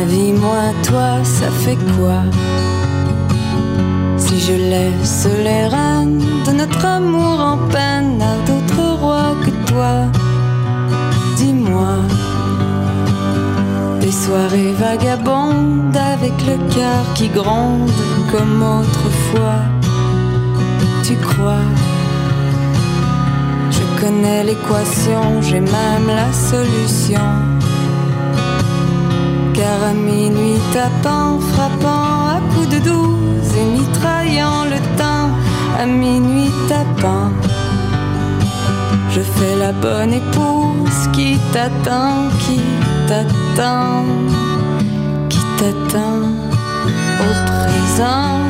Ma 0.00 0.06
vie, 0.06 0.32
moi, 0.32 0.72
toi, 0.82 1.22
ça 1.24 1.50
fait 1.50 1.76
quoi? 1.94 2.22
Si 4.16 4.40
je 4.40 4.52
laisse 4.52 5.28
les 5.44 5.66
rênes 5.66 6.22
de 6.46 6.52
notre 6.52 6.86
amour 6.86 7.38
en 7.38 7.58
peine 7.68 8.18
à 8.22 8.34
d'autres 8.46 8.98
rois 8.98 9.34
que 9.44 9.50
toi 9.70 9.94
Dis-moi 11.36 11.96
Des 14.00 14.10
soirées 14.10 14.72
vagabondes 14.72 15.94
avec 16.14 16.36
le 16.46 16.56
cœur 16.74 17.02
qui 17.14 17.28
gronde 17.28 17.90
comme 18.32 18.62
autrefois 18.62 19.64
Tu 21.04 21.14
crois? 21.16 21.68
Je 23.70 24.00
connais 24.00 24.44
l'équation, 24.44 25.42
j'ai 25.42 25.60
même 25.60 26.06
la 26.06 26.32
solution 26.32 27.20
car 29.54 29.82
à 29.90 29.94
minuit 29.94 30.60
tapant, 30.72 31.38
frappant 31.52 32.28
à 32.34 32.40
coups 32.52 32.68
de 32.68 32.78
douze 32.78 33.50
et 33.56 33.78
mitraillant 33.78 34.64
le 34.64 34.78
temps, 34.98 35.28
à 35.78 35.86
minuit 35.86 36.52
tapant, 36.68 37.30
je 39.10 39.20
fais 39.20 39.56
la 39.56 39.72
bonne 39.72 40.12
épouse 40.12 41.08
qui 41.12 41.38
t'attend, 41.52 42.28
qui 42.40 42.60
t'attend, 43.08 44.04
qui 45.28 45.40
t'attend 45.58 46.22
au 47.26 47.30
présent. 47.46 48.40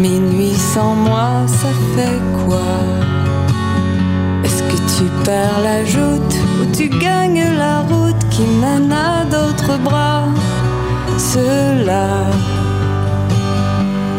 Minuit 0.00 0.54
sans 0.54 0.94
moi, 0.94 1.30
ça 1.46 1.68
fait 1.94 2.20
quoi? 2.44 2.70
Est-ce 4.44 4.62
que 4.62 4.76
tu 4.96 5.04
perds 5.24 5.60
la 5.64 5.84
joute 5.84 6.34
ou 6.60 6.76
tu 6.76 6.88
gagnes 6.88 7.44
la 7.58 7.80
route 7.80 8.28
qui 8.30 8.42
mène 8.42 8.92
à 8.92 9.24
d'autres 9.24 9.76
bras? 9.82 10.26
Ceux-là 11.18 12.26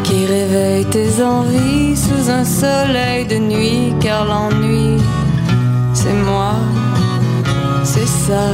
qui 0.03 0.25
réveillent 0.25 0.89
tes 0.89 1.23
envies 1.23 1.95
sous 1.95 2.29
un 2.29 2.43
soleil 2.43 3.25
de 3.25 3.37
nuit, 3.37 3.93
car 4.01 4.25
l'ennui, 4.25 4.97
c'est 5.93 6.19
moi, 6.25 6.55
c'est 7.85 8.11
ça. 8.27 8.47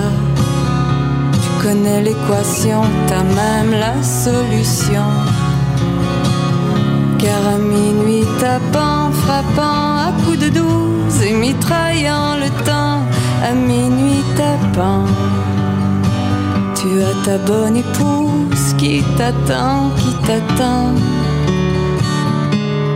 Tu 1.34 1.68
connais 1.68 2.02
l'équation, 2.04 2.82
t'as 3.08 3.24
même 3.24 3.72
la 3.72 3.96
solution 4.04 5.10
car 7.20 7.48
à 7.48 7.58
minuit 7.58 8.26
tapant, 8.40 9.12
frappant 9.12 9.98
à 10.08 10.12
coups 10.24 10.40
de 10.40 10.50
douze 10.50 11.22
et 11.22 11.34
mitraillant 11.34 12.36
le 12.36 12.50
temps, 12.64 13.00
à 13.44 13.54
minuit 13.54 14.24
tapant, 14.36 15.06
tu 16.76 16.88
as 17.02 17.26
ta 17.26 17.38
bonne 17.38 17.78
épouse 17.78 18.74
qui 18.78 19.04
t'attend, 19.18 19.92
qui 19.98 20.14
t'attend, 20.28 20.94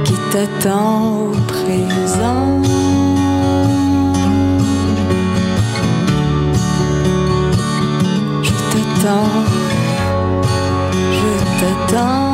qui 0.05 0.13
t'attend 0.31 1.17
au 1.17 1.31
présent. 1.47 2.61
Je 8.43 8.51
t'attends, 8.71 9.29
je 11.17 11.31
t'attends. 11.59 12.28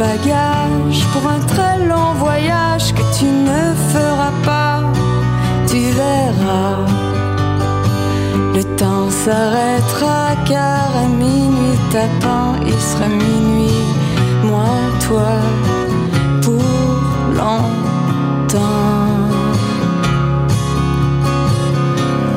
Bagages 0.00 1.04
pour 1.12 1.24
un 1.30 1.40
très 1.40 1.76
long 1.86 2.12
voyage 2.14 2.92
que 2.94 3.04
tu 3.18 3.26
ne 3.26 3.62
feras 3.92 4.34
pas. 4.44 4.82
Tu 5.68 5.80
verras, 6.00 6.78
le 8.56 8.62
temps 8.76 9.08
s'arrêtera 9.10 10.22
car 10.48 10.90
à 11.04 11.06
minuit 11.06 11.78
tapant, 11.92 12.54
il 12.66 12.80
sera 12.88 13.08
minuit, 13.08 13.84
moi, 14.50 14.74
toi, 15.06 15.34
pour 16.42 16.62
longtemps. 17.40 17.70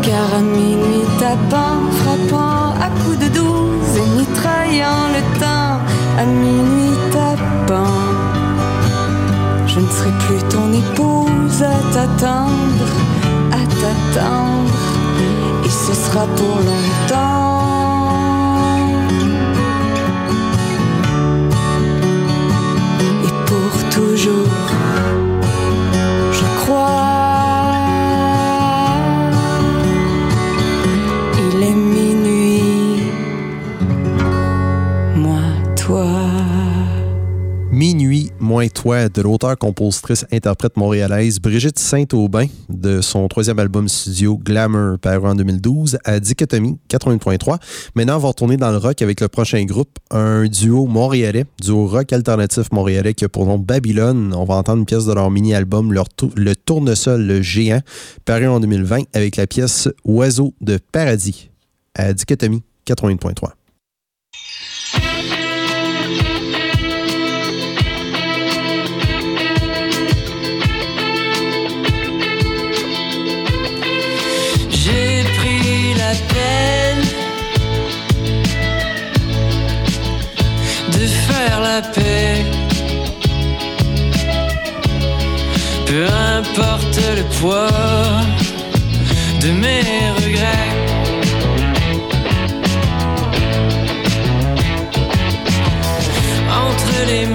Car 0.06 0.30
à 0.40 0.42
minuit 0.42 1.08
tapant, 1.20 1.80
frappant 2.00 2.66
à 2.86 2.90
coups 3.00 3.20
de 3.20 3.30
et 3.38 3.53
le 4.82 5.40
temps, 5.40 5.80
à 6.18 6.26
minuit 6.26 6.84
je 9.74 9.80
ne 9.80 9.88
serai 9.88 10.12
plus 10.20 10.44
ton 10.50 10.72
épouse 10.72 11.64
à 11.64 11.94
t'attendre, 11.94 12.86
à 13.52 13.58
t'attendre, 13.58 14.70
et 15.66 15.70
ce 15.70 15.94
sera 15.96 16.28
pour 16.28 16.58
longtemps. 16.60 17.43
Toi 38.70 39.10
de 39.10 39.22
l'auteur, 39.22 39.58
compositrice, 39.58 40.26
interprète 40.32 40.78
montréalaise 40.78 41.40
Brigitte 41.40 41.80
Saint-Aubin 41.80 42.46
de 42.70 43.02
son 43.02 43.28
troisième 43.28 43.60
album 43.60 43.90
studio 43.90 44.38
Glamour 44.38 45.00
paru 45.00 45.28
en 45.28 45.36
2012 45.36 45.98
à 46.04 46.20
Dichotomie 46.20 46.78
80.3. 46.90 47.58
Maintenant, 47.96 48.18
on 48.18 48.20
va 48.20 48.28
retourner 48.30 48.58
dans 48.58 48.72
le 48.72 48.78
rock 48.78 49.02
avec 49.02 49.22
le 49.22 49.28
prochain 49.28 49.64
groupe, 49.66 49.98
un 50.12 50.46
duo 50.46 50.86
montréalais, 50.86 51.46
duo 51.62 51.88
rock 51.88 52.14
alternatif 52.14 52.72
montréalais 52.72 53.14
qui 53.14 53.26
a 53.26 53.30
pour 53.30 53.46
nom 53.46 53.58
Babylone. 53.58 54.34
On 54.36 54.46
va 54.46 54.56
entendre 54.56 54.80
une 54.80 54.86
pièce 54.86 55.06
de 55.06 55.14
leur 55.14 55.30
mini-album, 55.32 55.94
Le 56.36 56.56
Tournesol 56.56 57.42
géant, 57.42 57.82
paru 58.26 58.48
en 58.48 58.60
2020 58.60 59.04
avec 59.14 59.36
la 59.36 59.48
pièce 59.48 59.90
Oiseau 60.06 60.54
de 60.62 60.80
paradis 60.92 61.50
à 61.96 62.14
Dichotomie 62.14 62.64
80.3. 62.88 63.63
Peu 85.88 86.06
importe 86.06 87.00
le 87.16 87.24
poids 87.40 88.22
de 89.42 89.50
mes 89.50 89.82
regrets. 90.24 90.70
Entre 96.52 97.08
les 97.08 97.26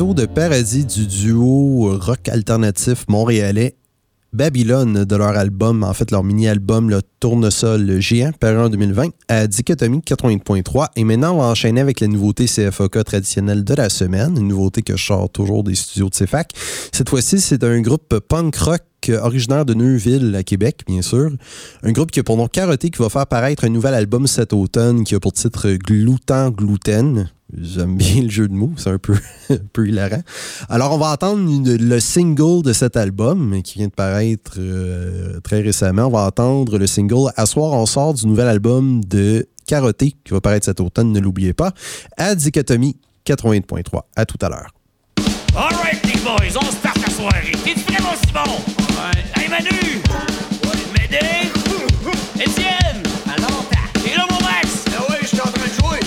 De 0.00 0.24
paradis 0.24 0.86
du 0.86 1.06
duo 1.06 1.98
rock 2.00 2.26
alternatif 2.30 3.04
montréalais 3.08 3.76
Babylone 4.32 5.04
de 5.04 5.16
leur 5.16 5.36
album, 5.36 5.84
en 5.84 5.92
fait 5.92 6.10
leur 6.10 6.24
mini-album 6.24 6.88
Le 6.88 7.02
Tournesol 7.20 8.00
Géant, 8.00 8.32
paru 8.32 8.56
en 8.56 8.68
2020, 8.70 9.10
à 9.28 9.46
Dichotomie 9.46 9.98
80.3. 9.98 10.86
Et 10.96 11.04
maintenant, 11.04 11.34
on 11.34 11.40
va 11.40 11.48
enchaîner 11.48 11.82
avec 11.82 12.00
la 12.00 12.06
nouveauté 12.06 12.46
CFOK 12.46 13.04
traditionnelle 13.04 13.62
de 13.62 13.74
la 13.74 13.90
semaine, 13.90 14.38
une 14.38 14.48
nouveauté 14.48 14.80
que 14.80 14.96
je 14.96 15.26
toujours 15.32 15.64
des 15.64 15.74
studios 15.74 16.08
de 16.08 16.14
CFAC. 16.14 16.52
Cette 16.92 17.10
fois-ci, 17.10 17.38
c'est 17.38 17.62
un 17.62 17.80
groupe 17.82 18.20
punk 18.20 18.56
rock 18.56 18.80
originaire 19.18 19.64
de 19.64 19.74
Neuville, 19.74 20.34
à 20.36 20.42
Québec, 20.42 20.82
bien 20.86 21.02
sûr. 21.02 21.30
Un 21.82 21.92
groupe 21.92 22.10
qui 22.10 22.20
a 22.20 22.22
pour 22.22 22.36
nom 22.36 22.46
Carotté, 22.48 22.90
qui 22.90 22.98
va 23.02 23.08
faire 23.08 23.26
paraître 23.26 23.64
un 23.64 23.68
nouvel 23.68 23.94
album 23.94 24.26
cet 24.26 24.52
automne, 24.52 25.04
qui 25.04 25.14
a 25.14 25.20
pour 25.20 25.32
titre 25.32 25.68
Gloutan 25.72 26.50
Gluten. 26.50 27.30
J'aime 27.60 27.96
bien 27.96 28.22
le 28.22 28.28
jeu 28.28 28.46
de 28.46 28.52
mots, 28.52 28.70
c'est 28.76 28.90
un 28.90 28.98
peu, 28.98 29.16
peu 29.72 29.88
hilarant. 29.88 30.22
Alors, 30.68 30.92
on 30.94 30.98
va 30.98 31.10
entendre 31.12 31.50
une- 31.50 31.76
le 31.76 31.98
single 31.98 32.62
de 32.62 32.72
cet 32.72 32.96
album 32.96 33.60
qui 33.62 33.78
vient 33.80 33.88
de 33.88 33.92
paraître 33.92 34.52
euh, 34.58 35.40
très 35.40 35.60
récemment. 35.60 36.04
On 36.06 36.10
va 36.10 36.26
entendre 36.26 36.78
le 36.78 36.86
single 36.86 37.32
À 37.36 37.46
soir, 37.46 37.72
on 37.72 37.86
sort 37.86 38.14
du 38.14 38.26
nouvel 38.28 38.46
album 38.46 39.02
de 39.04 39.48
Carotté 39.66 40.14
qui 40.24 40.32
va 40.32 40.40
paraître 40.40 40.66
cet 40.66 40.78
automne, 40.80 41.10
ne 41.12 41.18
l'oubliez 41.20 41.52
pas, 41.52 41.72
à 42.16 42.36
Dichotomie 42.36 42.96
80.3. 43.26 44.02
À 44.14 44.24
tout 44.24 44.38
à 44.42 44.48
l'heure. 44.48 44.70
Alright, 45.56 46.00
les 46.06 46.20
boys, 46.20 46.60
on 46.62 46.70
start 46.70 46.98
la 47.04 47.12
soirée. 47.12 47.50
Prêt, 47.52 48.00
mon 48.00 48.16
Simon? 48.28 48.79
Manu! 49.60 50.00
Médée? 50.98 51.50
Étienne? 52.38 53.02
Et 54.06 54.16
là, 54.16 54.26
mon 54.30 54.40
Max? 54.40 54.84
Ah 54.96 55.02
ouais, 55.10 55.18
je 55.22 55.36
en 55.38 55.44
train 55.44 55.66
de 55.66 55.74
jouer. 55.82 56.00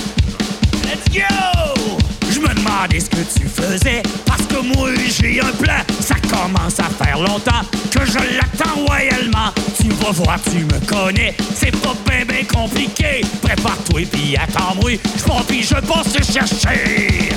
Let's 0.84 1.08
go! 1.14 2.00
Je 2.32 2.40
me 2.40 2.48
demandais 2.48 3.00
ce 3.00 3.10
que 3.10 3.18
tu 3.18 3.48
faisais, 3.48 4.02
parce 4.26 4.42
que 4.44 4.60
moi 4.76 4.90
j'ai 5.08 5.40
un 5.40 5.52
plan. 5.52 5.84
Ça 6.00 6.16
commence 6.30 6.80
à 6.80 6.90
faire 7.04 7.20
longtemps 7.20 7.62
que 7.92 8.06
je 8.06 8.18
l'attends 8.38 8.86
royalement. 8.88 9.54
Tu 9.80 9.90
vas 9.90 10.12
voir, 10.12 10.40
tu 10.50 10.66
me 10.66 10.80
connais, 10.88 11.36
c'est 11.56 11.76
pas 11.80 11.94
ben 12.28 12.46
compliqué. 12.48 13.22
Prépare-toi 13.42 14.02
puis 14.12 14.36
attends-moi, 14.36 14.94
je 15.18 15.24
pars 15.24 15.44
puis 15.44 15.62
je 15.64 15.76
passe 15.76 16.14
te 16.14 16.24
chercher. 16.24 17.30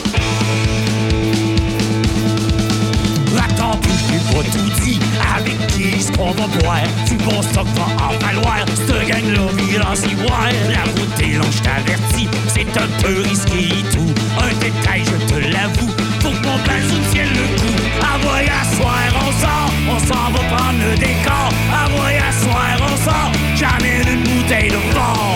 Attends 3.57 3.79
plus, 3.79 3.93
suis 3.93 4.35
pas 4.35 4.43
tout 4.43 4.85
dit. 4.85 5.01
Avec 5.35 5.67
qui 5.69 6.03
ce 6.03 6.13
qu'on 6.13 6.31
va 6.33 6.47
boire? 6.47 6.83
Du 7.07 7.17
bon 7.17 7.41
stock 7.43 7.67
va 7.75 8.05
en 8.05 8.21
falloir. 8.21 8.65
Cette 8.75 9.09
gang-là, 9.09 9.47
violence 9.57 10.03
ivoire. 10.05 10.51
La 10.69 10.83
route 10.83 11.21
est 11.21 11.37
longue, 11.37 11.63
t'avertis. 11.63 12.29
C'est 12.49 12.69
un 12.79 12.89
peu 13.01 13.23
risqué 13.23 13.69
et 13.69 13.83
tout. 13.95 14.13
Un 14.39 14.53
détail, 14.61 15.05
je 15.05 15.35
te 15.35 15.39
l'avoue. 15.39 15.91
Faut 16.21 16.31
que 16.31 16.47
mon 16.47 16.59
bazou 16.67 16.99
tienne 17.13 17.31
le 17.31 17.61
coup. 17.61 17.77
Envoyez 18.15 18.51
à 18.51 18.77
soir, 18.77 19.09
on 19.15 19.33
sort. 19.41 19.73
On 19.89 19.99
s'en 20.01 20.31
va 20.33 20.57
prendre 20.57 20.79
le 20.91 20.97
décor. 20.99 21.49
Envoyez 21.73 22.19
à 22.19 22.33
soir, 22.33 22.77
on 22.81 22.97
sort. 23.05 23.33
J'amène 23.55 24.07
une 24.07 24.23
bouteille 24.23 24.69
de 24.69 24.93
fort. 24.93 25.36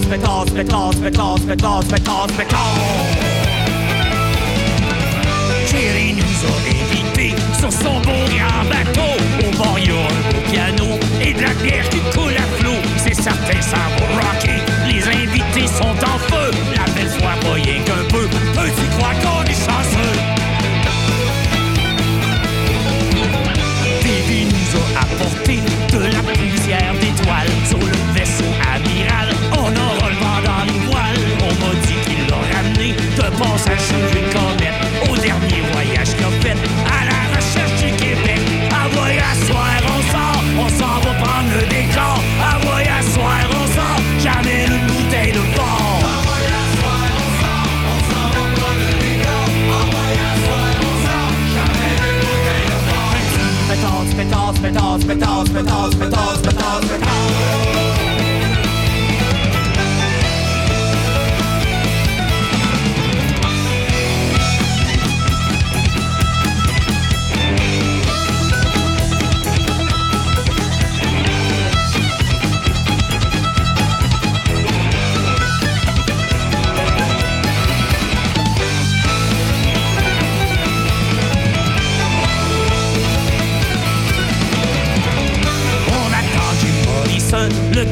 Pétasse, 0.00 0.50
pétasse, 0.50 0.96
pétasse, 0.96 1.40
pétasse, 1.40 1.84
pétasse, 1.84 2.32
pétasse. 2.36 2.58
Jerry 5.70 6.14
nous 6.14 6.46
a 6.46 6.52
invités 6.70 7.34
sur 7.58 7.70
son 7.70 8.00
bateau. 8.70 9.12
Au 9.46 10.81
comète 34.32 34.74
au 35.10 35.16
dernier 35.16 35.62
voyage 35.72 36.14
a 36.24 36.30
fait 36.40 36.56
à 36.86 37.04
la 37.04 37.36
recherche 37.36 37.82
du 37.82 37.92
Québec. 37.92 38.40
Voyage 38.92 39.50
on 39.86 40.02
sort, 40.10 40.42
on 40.58 40.68
s'en 40.68 41.00
va 41.00 41.12
le 41.54 41.66
décor. 41.68 42.20
À 42.40 42.58
voyage 42.58 43.04
on 43.16 44.20
j'amène 44.20 44.72
une 44.72 44.86
bouteille 44.86 45.32
de 45.32 45.38
pétasse, 54.14 54.60
pétasse, 54.60 55.04
pétasse, 55.04 55.48
pétasse, 55.48 55.94
pétasse, 55.94 56.40
pétasse, 56.40 56.88
pétasse. 56.88 57.11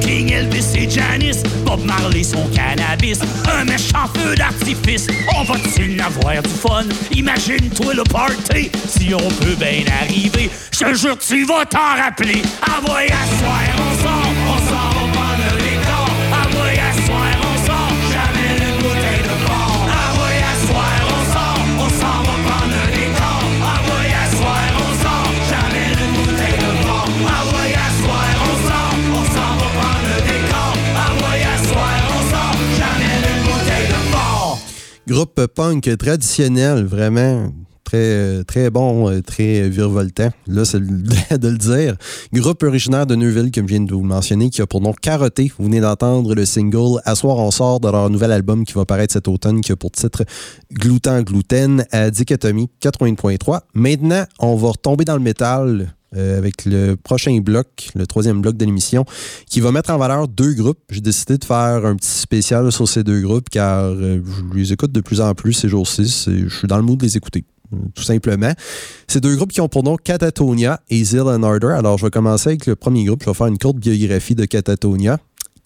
King 0.01 0.32
Elvis 0.32 0.74
et 0.76 0.88
Janis, 0.88 1.43
Bob 1.64 1.84
Marley 1.84 2.22
son 2.22 2.47
cannabis, 2.49 3.20
un 3.51 3.64
méchant 3.64 4.07
feu 4.14 4.34
d'artifice. 4.34 5.07
On 5.36 5.45
va-t-il 5.45 6.01
avoir 6.01 6.43
du 6.43 6.49
fun? 6.49 6.84
Imagine-toi 7.12 7.95
le 7.95 8.05
party, 8.05 8.70
si 8.86 9.14
on 9.14 9.28
peut 9.43 9.57
bien 9.59 9.84
arriver. 10.01 10.51
Je 10.72 10.95
jure, 10.95 11.18
tu 11.18 11.45
vas 11.45 11.64
t'en 11.66 11.97
rappeler. 11.97 12.43
À 12.62 12.80
soir, 12.80 13.61
on 13.76 14.03
sort, 14.03 14.32
on 14.49 14.68
sort, 14.68 15.09
Groupe 35.11 35.44
punk 35.46 35.90
traditionnel, 35.98 36.84
vraiment. 36.84 37.52
Très, 37.82 38.44
très 38.44 38.70
bon, 38.70 39.11
euh, 39.11 39.20
très 39.20 39.68
virevoltant. 39.68 40.30
Là, 40.46 40.64
c'est 40.64 40.78
de 41.36 41.48
le 41.48 41.58
dire. 41.58 41.96
Groupe 42.32 42.62
originaire 42.62 43.06
de 43.06 43.16
Neuville, 43.16 43.50
comme 43.50 43.66
je 43.66 43.74
viens 43.74 43.80
de 43.80 43.92
vous 43.92 44.04
mentionner, 44.04 44.50
qui 44.50 44.62
a 44.62 44.68
pour 44.68 44.80
nom 44.80 44.92
Carotté. 44.92 45.50
Vous 45.58 45.64
venez 45.64 45.80
d'entendre 45.80 46.36
le 46.36 46.44
single 46.44 47.00
À 47.04 47.16
soir, 47.16 47.38
on 47.38 47.50
sort 47.50 47.80
de 47.80 47.90
leur 47.90 48.08
nouvel 48.08 48.30
album 48.30 48.64
qui 48.64 48.74
va 48.74 48.84
paraître 48.84 49.12
cet 49.12 49.26
automne, 49.26 49.62
qui 49.62 49.72
a 49.72 49.76
pour 49.76 49.90
titre 49.90 50.22
Gloutan 50.72 51.22
Gluten 51.22 51.84
à 51.90 52.12
Dichotomie 52.12 52.70
80.3. 52.80 53.62
Maintenant, 53.74 54.22
on 54.38 54.54
va 54.54 54.68
retomber 54.68 55.04
dans 55.04 55.16
le 55.16 55.22
métal. 55.22 55.92
Euh, 56.16 56.38
avec 56.38 56.64
le 56.64 56.96
prochain 56.96 57.38
bloc, 57.38 57.90
le 57.94 58.06
troisième 58.06 58.40
bloc 58.40 58.56
de 58.56 58.64
l'émission, 58.64 59.04
qui 59.46 59.61
va 59.61 59.70
mettre 59.70 59.90
en 59.90 59.98
valeur 59.98 60.26
deux 60.26 60.54
groupes. 60.54 60.80
J'ai 60.90 61.00
décidé 61.00 61.38
de 61.38 61.44
faire 61.44 61.86
un 61.86 61.94
petit 61.94 62.11
spécial 62.11 62.72
sur 62.72 62.88
ces 62.88 63.04
deux 63.04 63.20
groupes 63.20 63.48
car 63.48 63.84
euh, 63.84 64.20
je 64.24 64.58
les 64.58 64.72
écoute 64.72 64.92
de 64.92 65.00
plus 65.00 65.20
en 65.20 65.34
plus 65.34 65.52
ces 65.52 65.68
jours-ci. 65.68 66.04
Je 66.26 66.48
suis 66.48 66.66
dans 66.66 66.78
le 66.78 66.82
mood 66.82 66.98
de 66.98 67.04
les 67.04 67.16
écouter 67.16 67.44
euh, 67.72 67.76
tout 67.94 68.02
simplement. 68.02 68.52
Ces 69.06 69.20
deux 69.20 69.36
groupes 69.36 69.52
qui 69.52 69.61
ont 69.61 69.68
pour 69.68 69.84
nom 69.84 69.96
Catatonia 69.96 70.80
et 70.90 71.04
Zeal 71.04 71.28
and 71.28 71.44
Ardor. 71.44 71.70
Alors, 71.70 71.98
je 71.98 72.06
vais 72.06 72.11
commencer 72.11 72.50
avec 72.50 72.66
le 72.66 72.74
premier 72.74 73.04
groupe. 73.04 73.22
Je 73.22 73.30
vais 73.30 73.34
faire 73.34 73.46
une 73.46 73.58
courte 73.58 73.76
biographie 73.76 74.34
de 74.34 74.44
Catatonia. 74.44 75.18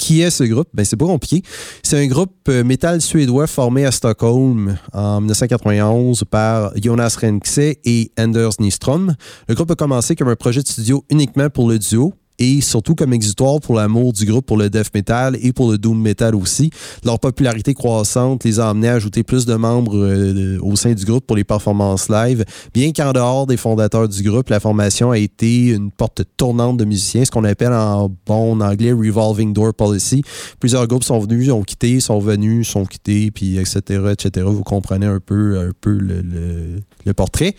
Qui 0.05 0.21
est 0.21 0.29
ce 0.29 0.45
groupe? 0.45 0.69
Ben, 0.75 0.85
c'est 0.85 0.99
pas 0.99 1.07
compliqué. 1.07 1.43
C'est 1.83 1.97
un 1.97 2.07
groupe 2.07 2.35
euh, 2.51 2.63
métal 2.63 3.01
suédois 3.01 3.47
formé 3.47 3.87
à 3.87 3.91
Stockholm 3.91 4.77
en 4.93 5.21
1991 5.23 6.25
par 6.31 6.73
Jonas 6.77 7.17
Renkse 7.19 7.57
et 7.57 8.13
Anders 8.19 8.53
Nyström. 8.61 9.15
Le 9.49 9.55
groupe 9.55 9.71
a 9.71 9.77
commencé 9.77 10.15
comme 10.15 10.29
un 10.29 10.37
projet 10.37 10.61
de 10.61 10.69
studio 10.69 11.07
uniquement 11.09 11.49
pour 11.49 11.71
le 11.71 11.79
duo 11.79 12.13
et 12.45 12.61
surtout 12.61 12.95
comme 12.95 13.13
exutoire 13.13 13.61
pour 13.61 13.77
l'amour 13.77 14.13
du 14.13 14.25
groupe 14.27 14.47
pour 14.47 14.57
le 14.57 14.69
death 14.71 14.93
metal 14.95 15.37
et 15.43 15.53
pour 15.53 15.71
le 15.71 15.79
doom 15.79 16.01
metal 16.01 16.35
aussi. 16.35 16.71
Leur 17.05 17.19
popularité 17.19 17.75
croissante 17.75 18.45
les 18.45 18.61
a 18.61 18.69
amenés 18.69 18.89
à 18.89 18.95
ajouter 18.95 19.23
plus 19.23 19.47
de 19.47 19.55
membres 19.55 19.97
euh, 19.97 20.59
au 20.63 20.77
sein 20.77 20.93
du 20.93 21.05
groupe 21.05 21.27
pour 21.27 21.37
les 21.37 21.45
performances 21.45 22.09
live. 22.09 22.45
Bien 22.73 22.93
qu'en 22.93 23.13
dehors 23.13 23.47
des 23.47 23.57
fondateurs 23.57 24.09
du 24.09 24.23
groupe, 24.23 24.49
la 24.51 24.61
formation 24.61 25.11
a 25.11 25.19
été 25.19 25.69
une 25.69 25.91
porte 25.91 26.23
tournante 26.37 26.77
de 26.77 26.85
musiciens, 26.85 27.25
ce 27.25 27.31
qu'on 27.31 27.45
appelle 27.45 27.73
en 27.73 28.11
bon 28.27 28.61
anglais 28.61 28.93
revolving 28.93 29.53
door 29.53 29.73
policy. 29.75 30.23
Plusieurs 30.61 30.87
groupes 30.87 31.05
sont 31.05 31.19
venus, 31.19 31.51
ont 31.51 31.63
quitté, 31.63 32.01
sont 32.01 32.19
venus, 32.19 32.69
sont 32.69 32.85
quittés, 32.85 33.31
puis 33.31 33.57
etc., 33.59 33.81
etc. 34.13 34.47
Vous 34.49 34.63
comprenez 34.63 35.07
un 35.07 35.21
peu, 35.21 35.59
un 35.59 35.71
peu 35.81 35.93
le, 35.93 36.21
le- 36.23 36.81
le 37.07 37.13
portrait. 37.13 37.55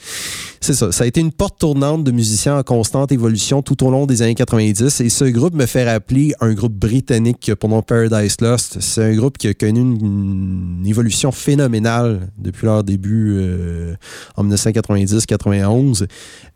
C'est 0.60 0.74
ça. 0.74 0.92
Ça 0.92 1.04
a 1.04 1.08
été 1.08 1.22
une 1.22 1.32
porte 1.32 1.60
tournante 1.60 2.04
de 2.04 2.12
musiciens 2.12 2.58
en 2.58 2.64
constante 2.64 3.12
évolution 3.12 3.62
tout 3.62 3.86
au 3.86 3.92
long 3.92 4.08
des 4.08 4.24
années 4.24 4.34
90. 4.34 4.75
Et 4.82 5.10
ce 5.10 5.26
groupe 5.26 5.54
me 5.54 5.66
fait 5.66 5.90
rappeler 5.90 6.34
un 6.42 6.54
groupe 6.54 6.74
britannique 6.74 7.50
nom 7.64 7.82
Paradise 7.82 8.36
Lost. 8.42 8.78
C'est 8.82 9.04
un 9.04 9.16
groupe 9.16 9.38
qui 9.38 9.48
a 9.48 9.54
connu 9.54 9.80
une, 9.80 10.84
évolution 10.86 11.32
phénoménale 11.32 12.28
depuis 12.38 12.66
leur 12.66 12.84
début 12.84 13.38
euh, 13.38 13.96
en 14.36 14.44
1990-91. 14.44 16.08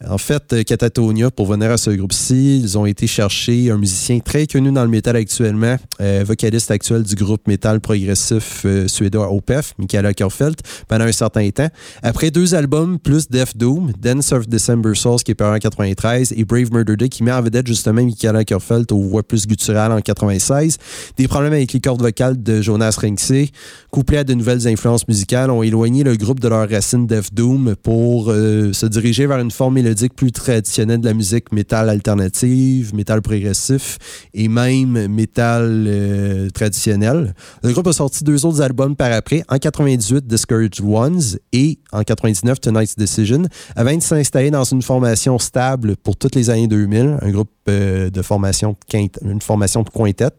En 0.08 0.18
fait, 0.18 0.54
euh, 0.54 0.64
Catatonia, 0.64 1.32
pour 1.32 1.46
venir 1.46 1.72
à 1.72 1.78
ce 1.78 1.92
groupe-ci, 1.92 2.60
ils 2.60 2.78
ont 2.78 2.86
été 2.86 3.08
chercher 3.08 3.72
un 3.72 3.78
musicien 3.78 4.20
très 4.20 4.48
connu 4.48 4.72
dans 4.72 4.84
le 4.84 4.90
métal 4.90 5.16
actuellement, 5.16 5.78
euh, 6.02 6.24
vocaliste 6.26 6.72
actuel 6.72 7.04
du 7.04 7.16
groupe 7.16 7.48
métal 7.48 7.80
progressif 7.80 8.66
suédois 8.88 9.32
OPEF, 9.32 9.74
Michael 9.78 10.06
Ackerfeld, 10.06 10.58
pendant 10.88 11.06
un 11.06 11.12
certain 11.12 11.50
temps. 11.52 11.70
Après 12.04 12.32
deux 12.32 12.54
albums, 12.54 13.00
plus 13.00 13.30
Death 13.30 13.56
Doom, 13.56 13.94
Dance 14.00 14.32
of 14.34 14.48
December 14.48 14.94
Souls 14.96 15.24
qui 15.24 15.32
est 15.32 15.36
paru 15.36 15.56
en 15.56 15.60
93 15.60 16.34
et 16.36 16.44
Brave 16.44 16.72
Murder 16.72 16.98
Day 16.98 17.10
qui 17.10 17.24
met 17.24 17.32
en 17.32 17.42
vedette 17.42 17.68
justement 17.68 17.99
Michael 18.06 18.36
Ackerfeld 18.36 18.92
aux 18.92 19.02
voix 19.02 19.24
plus 19.24 19.48
gutturales 19.48 19.92
en 19.92 20.02
96. 20.02 20.78
Des 21.18 21.28
problèmes 21.28 21.54
avec 21.54 21.74
les 21.74 21.80
cordes 21.80 22.02
vocales 22.02 22.42
de 22.42 22.62
Jonas 22.62 22.98
Rinksey, 23.02 23.50
couplés 23.92 24.18
à 24.18 24.24
de 24.24 24.34
nouvelles 24.34 24.68
influences 24.68 25.08
musicales, 25.08 25.52
ont 25.52 25.64
éloigné 25.64 26.04
le 26.04 26.16
groupe 26.16 26.40
de 26.40 26.48
leur 26.48 26.70
racine 26.70 27.08
Death 27.08 27.34
Doom 27.34 27.76
pour 27.82 28.30
euh, 28.30 28.74
se 28.74 28.86
diriger 28.86 29.26
vers 29.28 29.40
une 29.40 29.52
forme 29.52 29.76
mélodique 29.76 30.14
plus 30.14 30.32
traditionnelle 30.32 31.02
de 31.02 31.06
la 31.06 31.14
musique 31.14 31.52
métal 31.52 31.90
alternative, 31.90 32.94
métal 32.94 33.22
progressif 33.22 33.98
et 34.34 34.48
même 34.48 35.08
métal 35.08 35.86
euh, 35.88 36.50
traditionnel. 36.50 37.34
Le 37.64 37.72
groupe 37.72 37.88
a 37.88 37.94
sorti 37.94 38.24
deux 38.24 38.46
autres 38.46 38.62
albums 38.62 38.96
par 38.96 39.12
après, 39.12 39.44
en 39.50 39.58
98 39.58 40.26
Discouraged 40.28 40.82
Ones 40.84 41.38
et 41.52 41.80
en 41.92 42.04
99 42.04 42.60
Tonight's 42.60 42.96
Decision, 42.96 43.44
avant 43.76 43.96
de 43.96 44.02
s'installer 44.02 44.52
dans 44.52 44.64
une 44.64 44.82
formation 44.82 45.40
stable 45.40 45.96
pour 45.98 46.16
toutes 46.16 46.36
les 46.36 46.50
années 46.50 46.68
2000, 46.68 47.18
un 47.22 47.32
groupe 47.32 47.50
euh, 47.68 47.89
de, 48.10 48.22
formation 48.22 48.76
une 48.94 49.42
formation 49.42 49.84
de 49.84 49.90
quintet, 49.90 50.32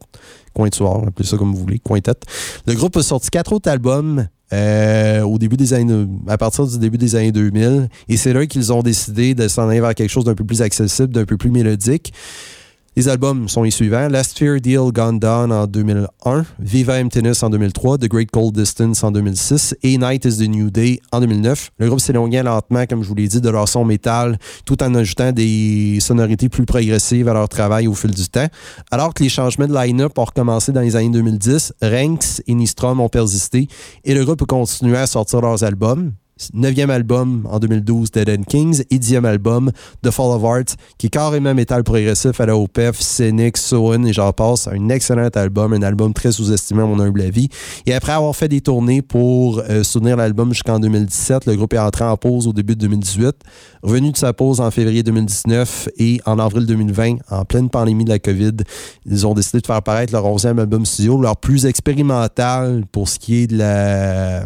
quintuor, 0.55 1.05
appelez 1.07 1.29
ça 1.29 1.37
comme 1.37 1.53
vous 1.53 1.61
voulez, 1.61 1.79
quintet. 1.79 2.13
Le 2.67 2.75
groupe 2.75 2.97
a 2.97 3.03
sorti 3.03 3.31
quatre 3.31 3.53
autres 3.53 3.71
albums 3.71 4.27
euh, 4.53 5.23
au 5.23 5.39
début 5.39 5.57
des 5.57 5.73
années, 5.75 6.07
à 6.27 6.37
partir 6.37 6.67
du 6.67 6.79
début 6.79 6.99
des 6.99 7.15
années 7.15 7.33
2000. 7.33 7.89
Et 8.09 8.17
c'est 8.17 8.33
là 8.33 8.47
qu'ils 8.47 8.73
ont 8.73 8.83
décidé 8.83 9.35
de 9.35 9.47
s'en 9.47 9.69
aller 9.69 9.81
vers 9.81 9.95
quelque 9.95 10.11
chose 10.11 10.25
d'un 10.25 10.35
peu 10.35 10.45
plus 10.45 10.63
accessible, 10.63 11.13
d'un 11.13 11.25
peu 11.25 11.37
plus 11.37 11.51
mélodique. 11.51 12.13
Les 12.97 13.09
albums 13.09 13.49
sont 13.49 13.63
les 13.63 13.71
suivants 13.71 14.09
Last 14.09 14.37
Fear 14.37 14.61
Deal 14.61 14.91
Gone 14.93 15.21
Down 15.21 15.53
en 15.53 15.69
2001, 15.69 16.45
Viva 16.59 17.01
Emptiness 17.01 17.41
en 17.45 17.49
2003, 17.49 17.99
The 17.99 18.09
Great 18.09 18.33
Cold 18.33 18.53
Distance 18.53 19.05
en 19.05 19.13
2006 19.13 19.77
et 19.85 19.97
Night 19.97 20.25
is 20.25 20.39
the 20.39 20.49
New 20.49 20.71
Day 20.71 21.01
en 21.13 21.21
2009. 21.21 21.71
Le 21.79 21.87
groupe 21.87 22.01
s'éloignait 22.01 22.43
lentement, 22.43 22.85
comme 22.87 23.05
je 23.05 23.09
vous 23.09 23.15
l'ai 23.15 23.29
dit, 23.29 23.41
de 23.41 23.49
leur 23.49 23.69
son 23.69 23.85
métal 23.85 24.39
tout 24.65 24.83
en 24.83 24.93
ajoutant 24.97 25.31
des 25.31 25.99
sonorités 26.01 26.49
plus 26.49 26.67
progressives 26.67 27.29
à 27.29 27.33
leur 27.33 27.49
travail 27.49 27.87
au 27.87 27.95
fil 27.95 28.11
du 28.11 28.29
temps. 28.29 28.49
Alors 28.91 29.15
que 29.15 29.23
les 29.23 29.29
changements 29.29 29.69
de 29.69 29.75
line-up 29.75 30.19
ont 30.19 30.25
recommencé 30.25 30.73
dans 30.73 30.81
les 30.81 30.97
années 30.97 31.11
2010, 31.11 31.75
Ranks 31.81 32.43
et 32.49 32.55
Nistrom 32.55 32.99
ont 32.99 33.09
persisté 33.09 33.69
et 34.05 34.15
le 34.15 34.25
groupe 34.25 34.43
a 34.43 34.47
continué 34.47 34.97
à 34.97 35.07
sortir 35.07 35.43
leurs 35.43 35.63
albums. 35.63 36.11
Neuvième 36.55 36.91
album 36.91 37.47
en 37.51 37.59
2012, 37.59 38.11
Dead 38.11 38.29
End 38.31 38.43
Kings, 38.47 38.83
et 38.91 38.99
dixième 38.99 39.25
album, 39.25 39.71
The 40.03 40.11
Fall 40.11 40.37
of 40.37 40.45
Art, 40.45 40.77
qui 40.99 41.07
est 41.07 41.11
carrément 41.11 41.55
métal 41.55 41.85
progressif 41.85 42.41
à 42.41 42.47
la 42.47 42.57
OPEF, 42.57 42.99
Scenic, 43.01 43.57
Soen 43.57 44.07
et 44.07 44.13
j'en 44.13 44.33
passe. 44.33 44.69
Un 44.69 44.89
excellent 44.89 45.29
album, 45.35 45.73
un 45.73 45.83
album 45.83 46.13
très 46.15 46.33
sous-estimé 46.33 46.83
à 46.83 46.87
mon 46.87 46.99
humble 47.01 47.21
avis. 47.21 47.49
Et 47.87 47.95
après 47.95 48.13
avoir 48.13 48.35
fait 48.35 48.49
des 48.49 48.61
tournées 48.61 49.03
pour 49.03 49.63
euh, 49.69 49.83
soutenir 49.83 50.17
l'album 50.17 50.53
jusqu'en 50.53 50.79
2017, 50.79 51.47
le 51.47 51.57
groupe 51.57 51.75
est 51.75 51.79
entré 51.79 52.05
en 52.05 52.17
pause 52.17 52.47
au 52.47 52.53
début 52.53 52.75
de 52.75 52.81
2018. 52.81 53.37
Revenu 53.83 54.13
de 54.13 54.17
sa 54.17 54.33
pause 54.33 54.61
en 54.61 54.71
février 54.71 55.03
2019 55.03 55.89
et 55.99 56.21
en 56.27 56.39
avril 56.39 56.67
2020, 56.67 57.17
en 57.31 57.45
pleine 57.45 57.69
pandémie 57.71 58.05
de 58.05 58.11
la 58.11 58.19
COVID, 58.19 58.57
ils 59.07 59.27
ont 59.27 59.35
décidé 59.35 59.61
de 59.61 59.67
faire 59.67 59.83
paraître 59.83 60.13
leur 60.13 60.25
onzième 60.25 60.59
album 60.59 60.85
studio, 60.87 61.21
leur 61.21 61.37
plus 61.37 61.67
expérimental 61.67 62.85
pour 62.93 63.09
ce 63.09 63.19
qui 63.19 63.43
est 63.43 63.47
de 63.47 63.59
la 63.59 64.45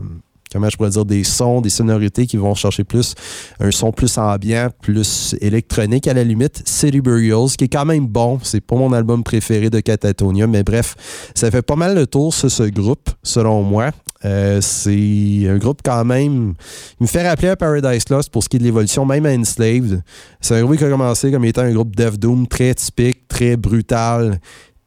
comment 0.55 0.71
je 0.71 0.77
pourrais 0.77 0.91
dire, 0.91 1.05
des 1.05 1.25
sons, 1.25 1.61
des 1.61 1.69
sonorités 1.69 2.27
qui 2.27 2.37
vont 2.37 2.55
chercher 2.55 2.85
plus 2.85 3.15
un 3.59 3.73
son 3.73 3.91
plus 3.91 4.17
ambiant, 4.17 4.69
plus 4.81 5.35
électronique 5.41 6.07
à 6.07 6.15
la 6.15 6.23
limite. 6.23 6.63
City 6.65 7.01
Burials, 7.01 7.51
qui 7.59 7.65
est 7.65 7.69
quand 7.69 7.85
même 7.85 8.07
bon. 8.07 8.39
C'est 8.43 8.61
pas 8.61 8.77
mon 8.77 8.93
album 8.93 9.25
préféré 9.25 9.69
de 9.69 9.81
Catatonia, 9.81 10.47
mais 10.47 10.63
bref, 10.63 10.95
ça 11.35 11.51
fait 11.51 11.63
pas 11.63 11.77
mal 11.77 11.97
le 11.97 12.07
tour 12.07 12.33
sur 12.33 12.51
ce 12.51 12.63
groupe, 12.63 13.11
selon 13.25 13.63
moi. 13.63 13.91
Euh, 14.25 14.61
c'est 14.63 15.49
un 15.49 15.59
groupe 15.59 15.81
quand 15.85 16.05
même. 16.05 16.55
Il 17.01 17.03
me 17.03 17.07
fait 17.07 17.29
rappeler 17.29 17.49
à 17.49 17.57
Paradise 17.57 18.09
Lost 18.09 18.31
pour 18.31 18.43
ce 18.43 18.49
qui 18.49 18.57
est 18.57 18.61
de 18.61 18.65
l'évolution, 18.65 19.05
même 19.05 19.27
à 19.27 19.33
Enslaved. 19.33 20.03
C'est 20.41 20.55
un 20.55 20.63
groupe 20.63 20.79
qui 20.79 20.85
a 20.85 20.89
commencé 20.89 21.31
comme 21.33 21.45
étant 21.45 21.63
un 21.63 21.73
groupe 21.73 21.95
Death 21.95 22.19
Doom 22.19 22.47
très 22.47 22.75
typique, 22.75 23.27
très 23.29 23.57
brutal, 23.57 24.39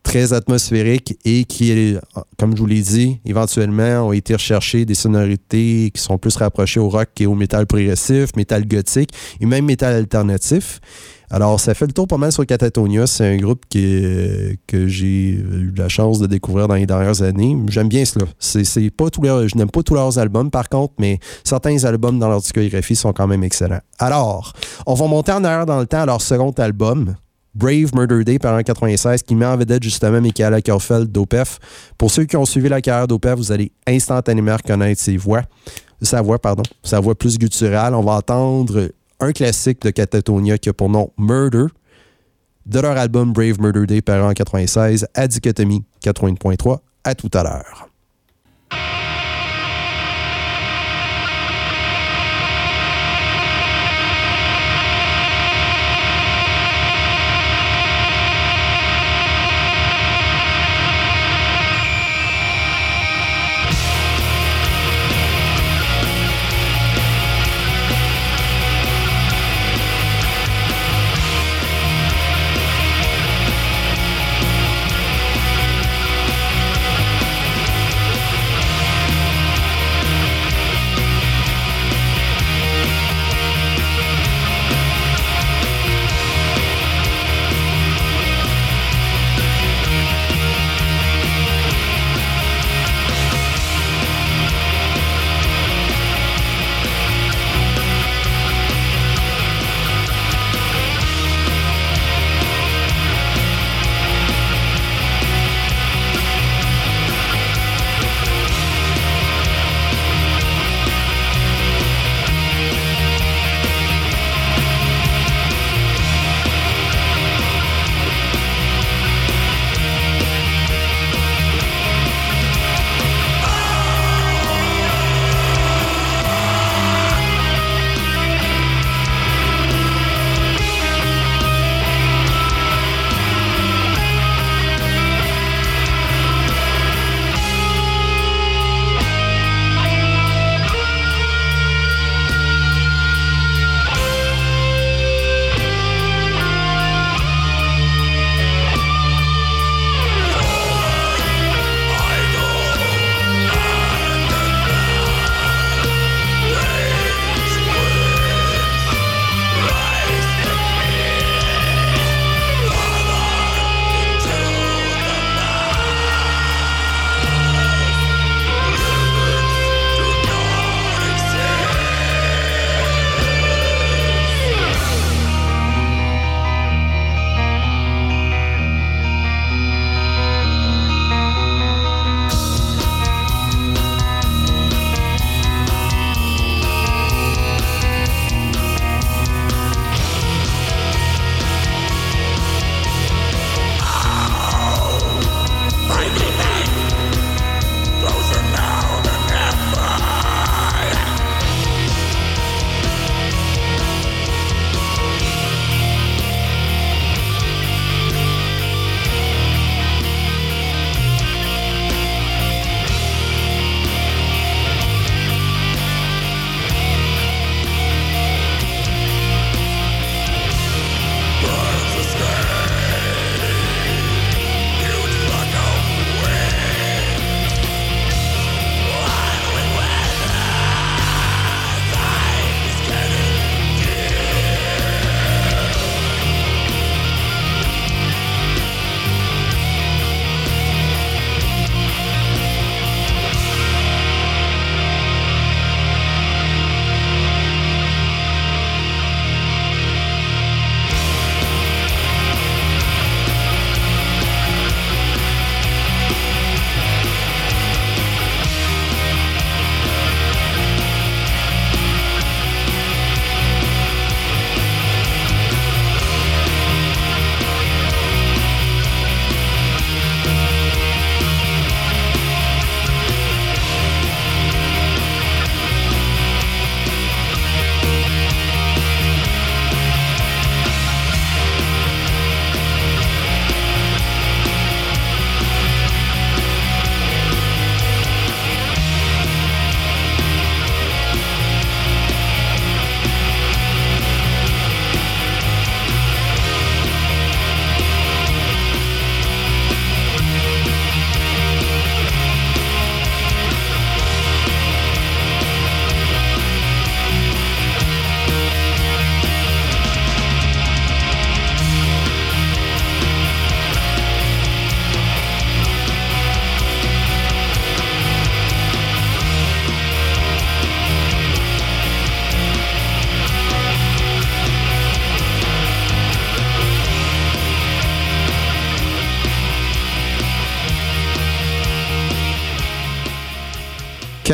très 0.08 0.32
atmosphérique 0.32 1.18
et 1.26 1.44
qui, 1.44 1.98
comme 2.40 2.56
je 2.56 2.62
vous 2.62 2.66
l'ai 2.66 2.82
dit, 2.82 3.20
éventuellement 3.26 4.08
ont 4.08 4.14
été 4.14 4.34
recherchés 4.36 4.86
des 4.86 4.96
sonorités 4.96 5.92
qui 5.94 6.02
sont 6.02 6.18
plus 6.18 6.38
rapprochées 6.38 6.80
au 6.80 6.88
rock 6.88 7.10
et 7.20 7.26
au 7.26 7.36
métal 7.36 7.68
progressif, 7.68 8.34
métal 8.38 8.66
gothique 8.66 9.12
et 9.42 9.46
même 9.46 9.66
métal 9.66 9.94
alternatif. 9.94 10.80
Alors, 11.30 11.60
ça 11.60 11.74
fait 11.74 11.86
le 11.86 11.92
tour 11.92 12.08
pas 12.08 12.16
mal 12.16 12.32
sur 12.32 12.46
Catatonia. 12.46 13.06
C'est 13.06 13.28
un 13.28 13.36
groupe 13.36 13.66
que 13.70 14.88
j'ai 14.88 15.32
eu 15.32 15.74
la 15.76 15.90
chance 15.90 16.20
de 16.20 16.28
découvrir 16.28 16.70
dans 16.70 16.76
les 16.76 16.86
dernières 16.86 17.22
années. 17.22 17.58
J'aime 17.68 17.90
bien 17.90 18.06
cela. 18.06 18.26
C'est, 18.40 18.64
pas 18.92 19.08
je 19.14 19.58
n'aime 19.58 19.70
pas 19.70 19.84
tous 19.84 19.94
leurs 19.94 20.18
albums, 20.18 20.50
par 20.50 20.70
contre, 20.70 20.94
mais 21.00 21.20
certains 21.44 21.84
albums 21.84 22.18
dans 22.18 22.30
leur 22.30 22.40
discographie 22.40 22.96
sont 22.96 23.12
quand 23.12 23.28
même 23.28 23.44
excellents. 23.44 23.82
Alors, 24.00 24.54
on 24.86 24.94
va 24.94 25.06
monter 25.08 25.34
en 25.34 25.44
arrière 25.44 25.66
dans 25.66 25.82
le 25.82 25.86
temps 25.86 26.04
à 26.04 26.06
leur 26.06 26.22
second 26.22 26.52
album, 26.52 27.16
Brave 27.58 27.96
Murder 27.96 28.24
Day 28.24 28.38
par 28.38 28.64
96 28.64 29.24
qui 29.24 29.34
met 29.34 29.46
en 29.46 29.58
vedette 29.58 29.82
justement 29.82 30.22
Michaela 30.22 30.62
Kerfeld 30.62 31.12
d'OPEF. 31.12 31.58
Pour 31.98 32.12
ceux 32.12 32.26
qui 32.26 32.38
ont 32.38 32.46
suivi 32.46 32.70
la 32.70 32.82
carrière 32.82 33.08
d'OPEF, 33.08 33.36
vous 33.36 33.52
allez 33.52 33.72
instantanément 33.88 34.56
reconnaître 34.56 35.02
ses 35.02 35.18
voix. 35.18 35.42
Sa 36.04 36.22
voix, 36.22 36.38
pardon. 36.38 36.62
Sa 36.84 37.00
voix 37.00 37.16
plus 37.16 37.40
gutturale. 37.40 37.96
On 37.96 38.04
va 38.04 38.14
entendre 38.14 38.92
un 39.20 39.32
classique 39.32 39.82
de 39.82 39.90
Catatonia 39.90 40.60
qui 40.60 40.70
a 40.70 40.74
pour 40.74 40.90
nom 40.90 41.12
Murder 41.18 41.66
de 42.68 42.80
leur 42.80 42.96
album 42.96 43.34
Brave 43.34 43.60
Murder 43.60 43.88
Day 43.88 44.02
par 44.02 44.32
96 44.32 45.08
à 45.16 45.28
Dichotomie 45.28 45.84
80.3. 46.04 46.78
À 47.04 47.16
tout 47.16 47.32
à 47.34 47.42
l'heure. 47.42 47.87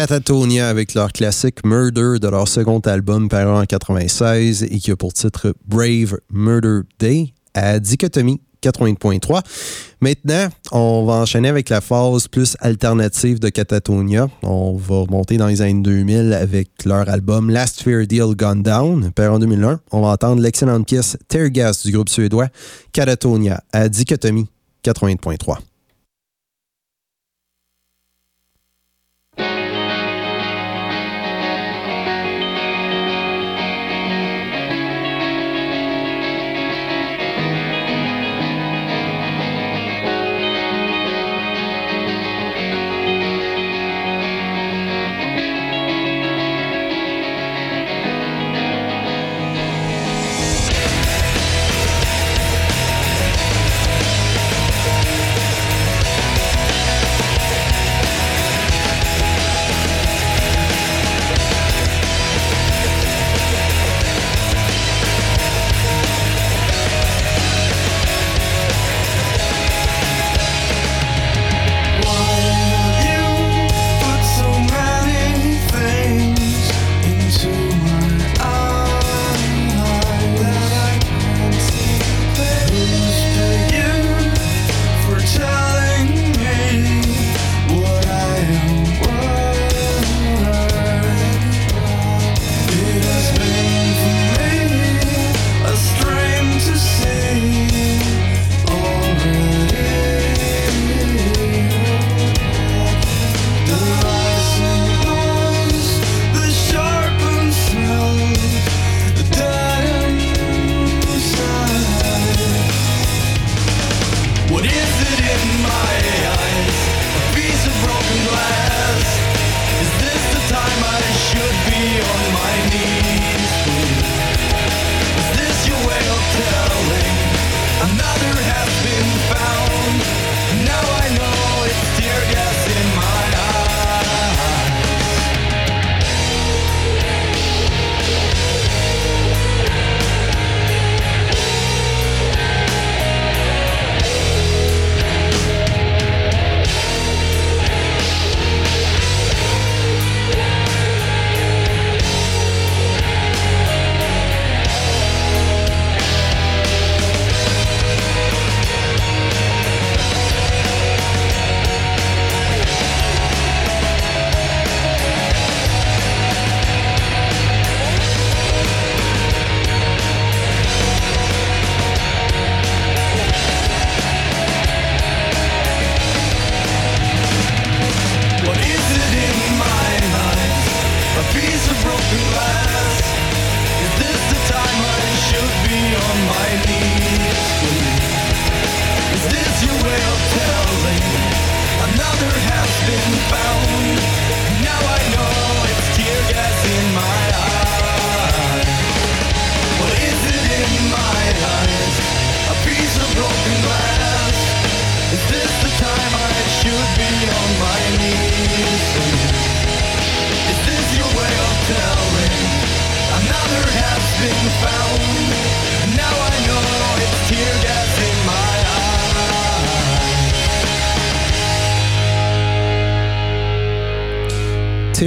Catatonia 0.03 0.67
avec 0.67 0.95
leur 0.95 1.13
classique 1.13 1.65
Murder 1.65 2.19
de 2.19 2.27
leur 2.27 2.45
second 2.49 2.79
album 2.79 3.29
paru 3.29 3.57
en 3.57 3.63
96 3.63 4.63
et 4.63 4.77
qui 4.77 4.91
a 4.91 4.97
pour 4.97 5.13
titre 5.13 5.55
Brave 5.65 6.17
Murder 6.29 6.81
Day 6.99 7.33
à 7.53 7.79
Dichotomie 7.79 8.41
80.3. 8.61 9.41
Maintenant, 10.01 10.49
on 10.73 11.05
va 11.05 11.13
enchaîner 11.13 11.47
avec 11.47 11.69
la 11.69 11.79
phase 11.79 12.27
plus 12.27 12.57
alternative 12.59 13.39
de 13.39 13.47
Catatonia. 13.47 14.27
On 14.41 14.75
va 14.75 15.03
remonter 15.03 15.37
dans 15.37 15.47
les 15.47 15.61
années 15.61 15.81
2000 15.81 16.33
avec 16.33 16.83
leur 16.83 17.07
album 17.07 17.49
Last 17.49 17.81
Fair 17.81 18.05
Deal 18.05 18.35
Gone 18.35 18.61
Down, 18.61 19.09
paru 19.11 19.35
en 19.35 19.39
2001. 19.39 19.79
On 19.93 20.01
va 20.01 20.09
entendre 20.09 20.41
l'excellente 20.41 20.85
pièce 20.85 21.15
Tear 21.29 21.49
Gas 21.49 21.83
du 21.85 21.93
groupe 21.93 22.09
suédois 22.09 22.49
Catatonia 22.91 23.63
à 23.71 23.87
Dichotomie 23.87 24.49
80.3. 24.83 25.59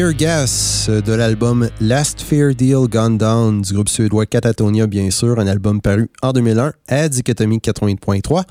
Tear 0.07 0.15
Gas 0.87 1.01
de 1.03 1.13
l'album 1.13 1.69
Last 1.81 2.21
Fair 2.21 2.55
Deal 2.55 2.87
Gone 2.89 3.19
Down 3.19 3.63
du 3.63 3.73
groupe 3.73 3.89
suédois 3.89 4.27
Catatonia, 4.27 4.87
bien 4.87 5.11
sûr, 5.11 5.39
un 5.39 5.47
album 5.47 5.81
paru 5.81 6.09
en 6.23 6.33
2001 6.33 6.73
à 6.89 7.09
Dichotomie 7.09 7.59
80.3. 7.59 8.43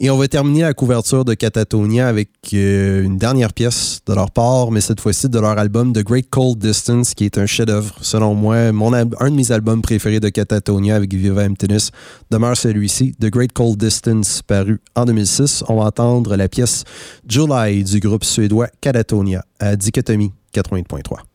Et 0.00 0.10
on 0.10 0.16
va 0.16 0.28
terminer 0.28 0.62
la 0.62 0.74
couverture 0.74 1.24
de 1.24 1.34
Catatonia 1.34 2.08
avec 2.08 2.30
euh, 2.54 3.02
une 3.02 3.16
dernière 3.16 3.52
pièce 3.52 4.00
de 4.06 4.14
leur 4.14 4.30
part, 4.30 4.70
mais 4.70 4.80
cette 4.80 5.00
fois-ci 5.00 5.28
de 5.28 5.38
leur 5.38 5.58
album 5.58 5.92
The 5.92 6.04
Great 6.04 6.30
Cold 6.30 6.58
Distance, 6.58 7.14
qui 7.14 7.24
est 7.24 7.38
un 7.38 7.46
chef-d'œuvre. 7.46 7.94
Selon 8.00 8.34
moi, 8.34 8.56
un 8.56 9.30
de 9.30 9.36
mes 9.36 9.52
albums 9.52 9.82
préférés 9.82 10.20
de 10.20 10.28
Catatonia 10.28 10.96
avec 10.96 11.12
Viva 11.12 11.44
Emptiness 11.44 11.90
demeure 12.30 12.56
celui-ci, 12.56 13.14
The 13.20 13.26
Great 13.26 13.52
Cold 13.52 13.76
Distance, 13.76 14.42
paru 14.42 14.80
en 14.94 15.04
2006. 15.04 15.64
On 15.68 15.76
va 15.76 15.86
entendre 15.86 16.36
la 16.36 16.48
pièce 16.48 16.84
July 17.28 17.84
du 17.84 18.00
groupe 18.00 18.24
suédois 18.24 18.68
Catatonia 18.80 19.44
à 19.58 19.76
Dichotomie 19.76 20.32
80.3. 20.54 21.31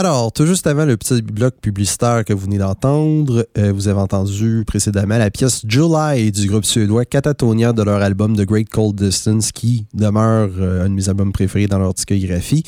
Alors, 0.00 0.30
tout 0.30 0.46
juste 0.46 0.68
avant 0.68 0.84
le 0.84 0.96
petit 0.96 1.22
bloc 1.22 1.56
publicitaire 1.60 2.24
que 2.24 2.32
vous 2.32 2.44
venez 2.44 2.58
d'entendre, 2.58 3.48
euh, 3.58 3.72
vous 3.72 3.88
avez 3.88 3.98
entendu 3.98 4.62
précédemment 4.64 5.18
la 5.18 5.28
pièce 5.28 5.62
July 5.66 6.30
du 6.30 6.46
groupe 6.46 6.64
suédois 6.64 7.04
Catatonia 7.04 7.72
de 7.72 7.82
leur 7.82 8.00
album 8.00 8.36
The 8.36 8.42
Great 8.42 8.68
Cold 8.68 8.94
Distance, 8.94 9.50
qui 9.50 9.86
demeure 9.94 10.50
euh, 10.56 10.84
un 10.84 10.90
de 10.90 10.94
mes 10.94 11.08
albums 11.08 11.32
préférés 11.32 11.66
dans 11.66 11.80
leur 11.80 11.94
discographie. 11.94 12.62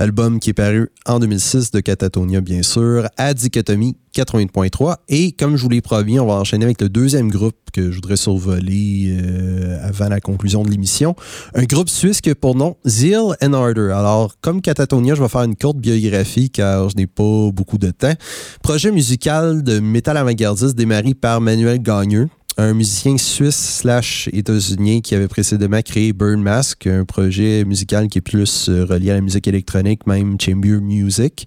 Album 0.00 0.38
qui 0.38 0.50
est 0.50 0.54
paru 0.54 0.90
en 1.06 1.18
2006 1.18 1.72
de 1.72 1.80
Catatonia, 1.80 2.40
bien 2.40 2.62
sûr, 2.62 3.08
à 3.16 3.34
Dichotomie 3.34 3.96
80.3. 4.14 4.96
Et 5.08 5.32
comme 5.32 5.56
je 5.56 5.62
vous 5.62 5.68
l'ai 5.68 5.80
promis, 5.80 6.20
on 6.20 6.26
va 6.26 6.34
enchaîner 6.34 6.64
avec 6.64 6.80
le 6.80 6.88
deuxième 6.88 7.28
groupe 7.28 7.56
que 7.72 7.90
je 7.90 7.96
voudrais 7.96 8.16
survoler 8.16 9.16
euh, 9.20 9.76
avant 9.82 10.08
la 10.08 10.20
conclusion 10.20 10.62
de 10.62 10.70
l'émission. 10.70 11.16
Un 11.54 11.64
groupe 11.64 11.88
suisse 11.88 12.20
qui 12.20 12.30
a 12.30 12.36
pour 12.36 12.54
nom 12.54 12.76
Zeal 12.86 13.36
and 13.42 13.52
Ardor. 13.52 13.90
Alors, 13.90 14.34
comme 14.40 14.62
Catatonia, 14.62 15.16
je 15.16 15.22
vais 15.22 15.28
faire 15.28 15.42
une 15.42 15.56
courte 15.56 15.78
biographie 15.78 16.50
car 16.50 16.88
je 16.88 16.96
n'ai 16.96 17.08
pas 17.08 17.50
beaucoup 17.52 17.78
de 17.78 17.90
temps. 17.90 18.14
Projet 18.62 18.92
musical 18.92 19.64
de 19.64 19.80
métal 19.80 20.16
avant-gardiste 20.16 20.76
démarré 20.76 21.14
par 21.14 21.40
Manuel 21.40 21.82
Gagneux, 21.82 22.28
un 22.58 22.74
musicien 22.74 23.16
suisse 23.16 23.78
slash 23.78 24.28
états-unien 24.32 25.00
qui 25.00 25.14
avait 25.14 25.28
précédemment 25.28 25.80
créé 25.80 26.12
Burn 26.12 26.42
Mask, 26.42 26.88
un 26.88 27.04
projet 27.04 27.64
musical 27.64 28.08
qui 28.08 28.18
est 28.18 28.20
plus 28.20 28.68
euh, 28.68 28.84
relié 28.84 29.12
à 29.12 29.14
la 29.14 29.20
musique 29.20 29.46
électronique, 29.46 30.06
même 30.08 30.36
chamber 30.40 30.80
music, 30.80 31.46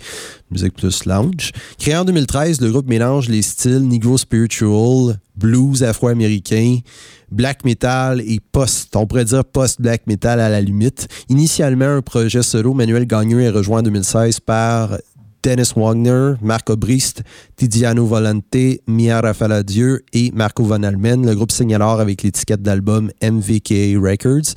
musique 0.49 0.73
plus 0.73 1.05
lounge. 1.05 1.51
Créé 1.77 1.97
en 1.97 2.05
2013, 2.05 2.61
le 2.61 2.71
groupe 2.71 2.87
mélange 2.87 3.27
les 3.27 3.41
styles 3.41 3.85
negro 3.85 4.17
spiritual, 4.17 5.19
blues 5.35 5.83
afro-américain, 5.83 6.77
black 7.29 7.65
metal 7.65 8.21
et 8.21 8.39
post, 8.39 8.95
on 8.95 9.05
pourrait 9.05 9.25
dire 9.25 9.43
post-black 9.43 10.07
metal 10.07 10.39
à 10.39 10.47
la 10.47 10.61
limite. 10.61 11.09
Initialement 11.27 11.85
un 11.97 12.01
projet 12.01 12.41
solo, 12.41 12.73
Manuel 12.73 13.05
Gagnon 13.05 13.39
est 13.39 13.49
rejoint 13.49 13.79
en 13.79 13.83
2016 13.83 14.39
par 14.39 14.97
Dennis 15.43 15.73
Wagner, 15.75 16.33
Marco 16.41 16.75
Brist, 16.75 17.23
Tiziano 17.55 18.05
Volante, 18.05 18.81
Mia 18.87 19.21
Rafaladieu 19.21 20.03
et 20.13 20.31
Marco 20.31 20.63
Van 20.63 20.83
Almen. 20.83 21.25
Le 21.25 21.35
groupe 21.35 21.51
signe 21.51 21.75
alors 21.75 21.99
avec 21.99 22.23
l'étiquette 22.23 22.61
d'album 22.61 23.11
MVK 23.21 23.97
Records. 23.97 24.53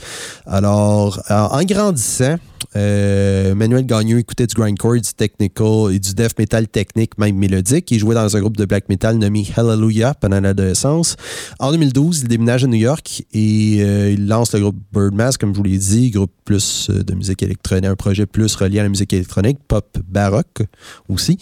Alors, 0.47 1.23
en 1.31 1.63
grandissant, 1.65 2.37
euh, 2.77 3.55
Manuel 3.55 3.87
Gagnon 3.87 4.19
écoutait 4.19 4.47
du 4.47 4.55
grindcore, 4.55 4.95
du 4.95 5.15
technical 5.17 5.93
et 5.93 5.99
du 5.99 6.15
death 6.15 6.39
metal 6.39 6.67
technique, 6.69 7.17
même 7.19 7.37
mélodique. 7.37 7.91
Il 7.91 7.99
jouait 7.99 8.15
dans 8.15 8.37
un 8.37 8.41
groupe 8.41 8.57
de 8.57 8.65
black 8.65 8.89
metal 8.89 9.17
nommé 9.17 9.47
Hallelujah 9.57 10.15
pendant 10.15 10.41
l'adolescence. 10.41 11.17
En 11.61 11.71
2012, 11.71 12.23
il 12.23 12.29
déménage 12.29 12.65
à 12.65 12.67
New 12.67 12.79
York 12.79 13.23
et 13.33 13.79
euh, 13.81 14.13
il 14.13 14.27
lance 14.27 14.53
le 14.55 14.61
groupe 14.61 14.77
Birdmask, 14.93 15.41
comme 15.41 15.53
je 15.53 15.59
vous 15.59 15.65
l'ai 15.65 15.79
dit, 15.79 16.11
groupe 16.11 16.33
plus 16.45 16.89
euh, 16.91 17.03
de 17.03 17.15
musique 17.15 17.43
électronique, 17.43 17.85
un 17.85 17.97
projet 17.97 18.27
plus 18.27 18.55
relié 18.57 18.81
à 18.81 18.83
la 18.83 18.89
musique 18.89 19.13
électronique, 19.13 19.59
pop 19.69 19.99
baroque 20.09 20.63
aussi. 21.09 21.39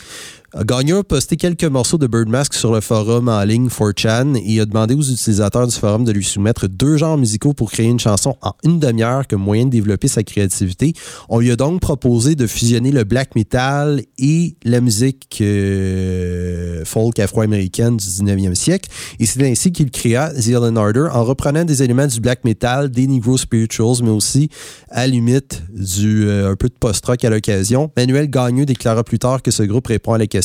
Gagnon 0.55 0.99
a 0.99 1.03
posté 1.03 1.37
quelques 1.37 1.65
morceaux 1.65 1.97
de 1.97 2.07
Birdmask 2.07 2.53
sur 2.53 2.75
le 2.75 2.83
forum 2.83 3.31
en 3.31 3.43
ligne 3.43 3.69
4chan 3.69 4.39
et 4.45 4.61
a 4.61 4.67
demandé 4.67 4.95
aux 4.95 5.01
utilisateurs 5.01 5.67
du 5.67 5.75
forum 5.75 6.05
de 6.05 6.13
lui 6.13 6.25
soumettre 6.25 6.69
deux 6.69 6.99
genres 6.99 7.17
musicaux 7.17 7.55
pour 7.55 7.73
créer 7.73 7.87
une 7.87 7.99
chanson 7.99 8.37
en 8.43 8.53
une 8.63 8.79
demi-heure 8.79 9.27
comme 9.27 9.41
moyen 9.41 9.65
de 9.65 9.71
développer 9.71 10.09
sa 10.09 10.23
créativité. 10.23 10.93
On 11.31 11.39
lui 11.39 11.51
a 11.51 11.57
donc 11.57 11.81
proposé 11.81 12.35
de 12.35 12.47
fusionner 12.47 12.93
le 12.93 13.05
black 13.05 13.35
metal 13.35 14.03
et 14.19 14.57
la 14.63 14.83
musique 14.83 15.39
euh, 15.41 16.85
folk 16.85 17.19
afro-américaine 17.19 17.97
du 17.97 18.05
19e 18.05 18.55
siècle. 18.55 18.91
Et 19.21 19.25
c'est 19.25 19.43
ainsi 19.51 19.73
qu'il 19.73 19.91
créa 19.91 20.35
The 20.35 20.49
Allen 20.49 20.77
Ardor 20.77 21.17
en 21.17 21.25
reprenant 21.25 21.65
des 21.65 21.83
éléments 21.83 22.07
du 22.07 22.21
black 22.21 22.45
metal, 22.45 22.91
des 22.91 23.07
Negro 23.07 23.39
Spirituals, 23.39 24.03
mais 24.03 24.11
aussi 24.11 24.51
à 24.91 25.01
la 25.01 25.07
limite 25.07 25.63
euh, 26.03 26.53
un 26.53 26.57
peu 26.57 26.69
de 26.69 26.75
post-rock 26.79 27.25
à 27.25 27.31
l'occasion. 27.31 27.91
Manuel 27.97 28.29
Gagnon 28.29 28.65
déclara 28.65 29.03
plus 29.03 29.19
tard 29.19 29.41
que 29.41 29.51
ce 29.51 29.63
groupe 29.63 29.87
répond 29.87 30.13
à 30.13 30.19
la 30.19 30.27
question 30.27 30.42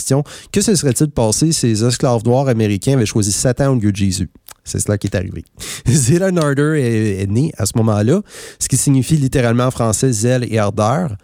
que 0.51 0.61
se 0.61 0.75
serait-il 0.75 1.09
passé 1.11 1.51
si 1.51 1.67
les 1.67 1.83
esclaves 1.83 2.23
noirs 2.25 2.47
américains 2.47 2.93
avaient 2.93 3.05
choisi 3.05 3.31
Satan 3.31 3.73
au 3.73 3.75
lieu 3.79 3.91
de 3.91 3.95
Jésus? 3.95 4.29
C'est 4.63 4.79
cela 4.79 4.97
qui 4.97 5.07
est 5.07 5.15
arrivé. 5.15 5.45
Zell 5.87 6.23
Ardor 6.23 6.73
est, 6.73 7.21
est, 7.21 7.27
né 7.27 7.51
à 7.57 7.65
ce 7.65 7.73
moment-là, 7.77 8.21
ce 8.59 8.67
qui 8.67 8.77
signifie 8.77 9.15
littéralement 9.15 9.65
en 9.65 9.71
français 9.71 10.11
zèle 10.11 10.45
et 10.51 10.59
ardeur 10.59 11.15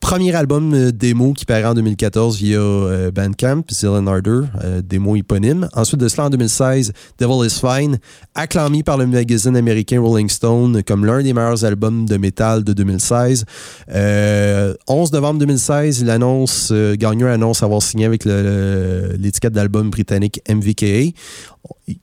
premier 0.00 0.34
album 0.34 0.72
euh, 0.72 0.92
démo 0.92 1.32
qui 1.32 1.44
paraît 1.44 1.64
en 1.64 1.74
2014 1.74 2.38
via 2.38 2.58
euh, 2.58 3.10
Bandcamp, 3.10 3.62
Zillen 3.70 4.06
Ardor, 4.06 4.44
euh, 4.62 4.80
démo 4.82 5.16
éponyme. 5.16 5.68
Ensuite 5.74 6.00
de 6.00 6.08
cela, 6.08 6.26
en 6.26 6.30
2016, 6.30 6.92
Devil 7.18 7.46
is 7.46 7.60
Fine, 7.60 7.98
acclamé 8.34 8.82
par 8.82 8.98
le 8.98 9.06
magazine 9.06 9.56
américain 9.56 10.00
Rolling 10.00 10.28
Stone 10.28 10.82
comme 10.82 11.04
l'un 11.04 11.22
des 11.22 11.32
meilleurs 11.32 11.64
albums 11.64 12.06
de 12.06 12.16
métal 12.16 12.62
de 12.62 12.72
2016. 12.72 13.44
11 13.88 15.12
novembre 15.12 15.40
2016, 15.40 16.00
il 16.00 16.10
annonce, 16.10 16.72
Gagnon 16.94 17.26
annonce 17.26 17.62
avoir 17.62 17.82
signé 17.82 18.06
avec 18.06 18.24
l'étiquette 18.24 19.52
d'album 19.52 19.90
britannique 19.90 20.40
MVKA 20.48 21.12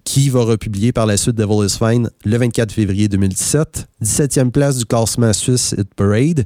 qui 0.04 0.30
va 0.30 0.42
republier 0.42 0.92
par 0.92 1.06
la 1.06 1.18
suite 1.18 1.36
Devil 1.36 1.66
is 1.66 1.78
Fine 1.78 2.10
le 2.26 2.38
24 2.38 2.72
février 2.72 3.08
2017. 3.08 3.88
17e 4.04 4.52
place 4.52 4.78
du 4.78 4.86
classement 4.86 5.34
suisse 5.34 5.76
Hit 5.78 5.94
Parade. 5.96 6.46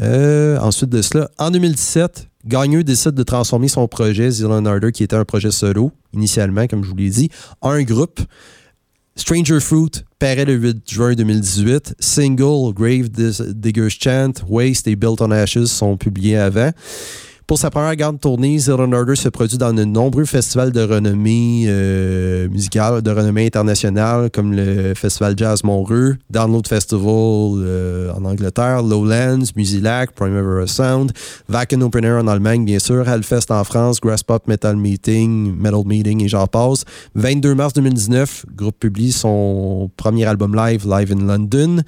Euh, 0.00 0.58
ensuite 0.58 0.90
de 0.90 1.02
cela, 1.02 1.30
en 1.38 1.50
2017, 1.50 2.28
Gagnon 2.46 2.82
décide 2.82 3.12
de 3.12 3.22
transformer 3.22 3.68
son 3.68 3.88
projet 3.88 4.30
Zealand 4.30 4.64
Ardor, 4.64 4.92
qui 4.92 5.02
était 5.02 5.16
un 5.16 5.24
projet 5.24 5.50
solo 5.50 5.92
initialement, 6.14 6.66
comme 6.66 6.84
je 6.84 6.90
vous 6.90 6.96
l'ai 6.96 7.10
dit, 7.10 7.28
en 7.60 7.70
un 7.70 7.82
groupe. 7.82 8.20
Stranger 9.16 9.60
Fruit 9.60 10.04
paraît 10.18 10.44
le 10.44 10.54
8 10.54 10.90
juin 10.90 11.14
2018. 11.14 11.94
Single, 11.98 12.74
Grave 12.74 13.08
Digger's 13.08 13.96
Chant, 13.98 14.32
Waste 14.46 14.86
et 14.88 14.94
Built 14.94 15.22
on 15.22 15.30
Ashes 15.30 15.66
sont 15.66 15.96
publiés 15.96 16.36
avant. 16.36 16.70
Pour 17.46 17.58
sa 17.58 17.70
première 17.70 17.94
grande 17.94 18.18
tournée, 18.18 18.58
Zero 18.58 18.92
Order 18.92 19.14
se 19.14 19.28
produit 19.28 19.56
dans 19.56 19.72
de 19.72 19.84
nombreux 19.84 20.24
festivals 20.24 20.72
de 20.72 20.80
renommée 20.80 21.66
euh, 21.68 22.48
musicale, 22.48 23.02
de 23.02 23.10
renommée 23.12 23.46
internationale, 23.46 24.30
comme 24.32 24.52
le 24.52 24.94
Festival 24.94 25.34
Jazz 25.36 25.62
Montreux, 25.62 26.16
Download 26.28 26.66
Festival 26.66 27.04
euh, 27.06 28.12
en 28.14 28.24
Angleterre, 28.24 28.82
Lowlands, 28.82 29.44
Musilac, 29.54 30.10
Primavera 30.10 30.66
Sound, 30.66 31.12
Wacken 31.48 31.84
Open 31.84 32.04
Air 32.04 32.16
en 32.16 32.26
Allemagne, 32.26 32.64
bien 32.64 32.80
sûr, 32.80 33.08
Hellfest 33.08 33.50
en 33.50 33.62
France, 33.62 34.00
Grass 34.00 34.24
Pop 34.24 34.48
Metal 34.48 34.74
Meeting, 34.74 35.54
Metal 35.56 35.82
Meeting 35.86 36.24
et 36.24 36.28
j'en 36.28 36.48
passe. 36.48 36.82
22 37.14 37.54
mars 37.54 37.74
2019, 37.74 38.46
le 38.48 38.56
groupe 38.56 38.80
publie 38.80 39.12
son 39.12 39.88
premier 39.96 40.24
album 40.24 40.56
live, 40.56 40.84
Live 40.84 41.12
in 41.12 41.24
London. 41.24 41.84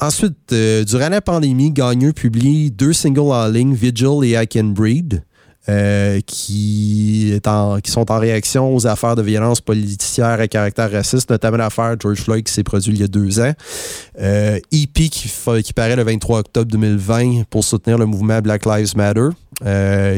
Ensuite, 0.00 0.52
euh, 0.52 0.84
durant 0.84 1.10
la 1.10 1.20
pandémie, 1.20 1.70
Gagnon 1.70 2.12
publie 2.12 2.70
deux 2.70 2.92
singles 2.92 3.32
en 3.32 3.46
ligne, 3.48 3.74
Vigil 3.74 4.24
et 4.24 4.42
I 4.42 4.46
Can 4.46 4.64
Breed. 4.64 5.22
Euh, 5.68 6.18
qui, 6.26 7.38
sont 7.84 8.10
en 8.10 8.18
réaction 8.18 8.74
aux 8.74 8.84
affaires 8.88 9.14
de 9.14 9.22
violence 9.22 9.60
policière 9.60 10.40
à 10.40 10.48
caractère 10.48 10.90
raciste, 10.90 11.30
notamment 11.30 11.58
l'affaire 11.58 11.94
George 12.00 12.18
Floyd 12.18 12.44
qui 12.44 12.52
s'est 12.52 12.64
produite 12.64 12.96
il 12.96 13.00
y 13.00 13.04
a 13.04 13.06
deux 13.06 13.38
ans. 13.38 13.52
Euh, 14.18 14.58
EP 14.72 15.08
qui, 15.08 15.30
qui 15.62 15.72
paraît 15.72 15.94
le 15.94 16.02
23 16.02 16.40
octobre 16.40 16.68
2020 16.68 17.44
pour 17.48 17.62
soutenir 17.62 17.96
le 17.96 18.06
mouvement 18.06 18.40
Black 18.40 18.66
Lives 18.66 18.96
Matter, 18.96 19.28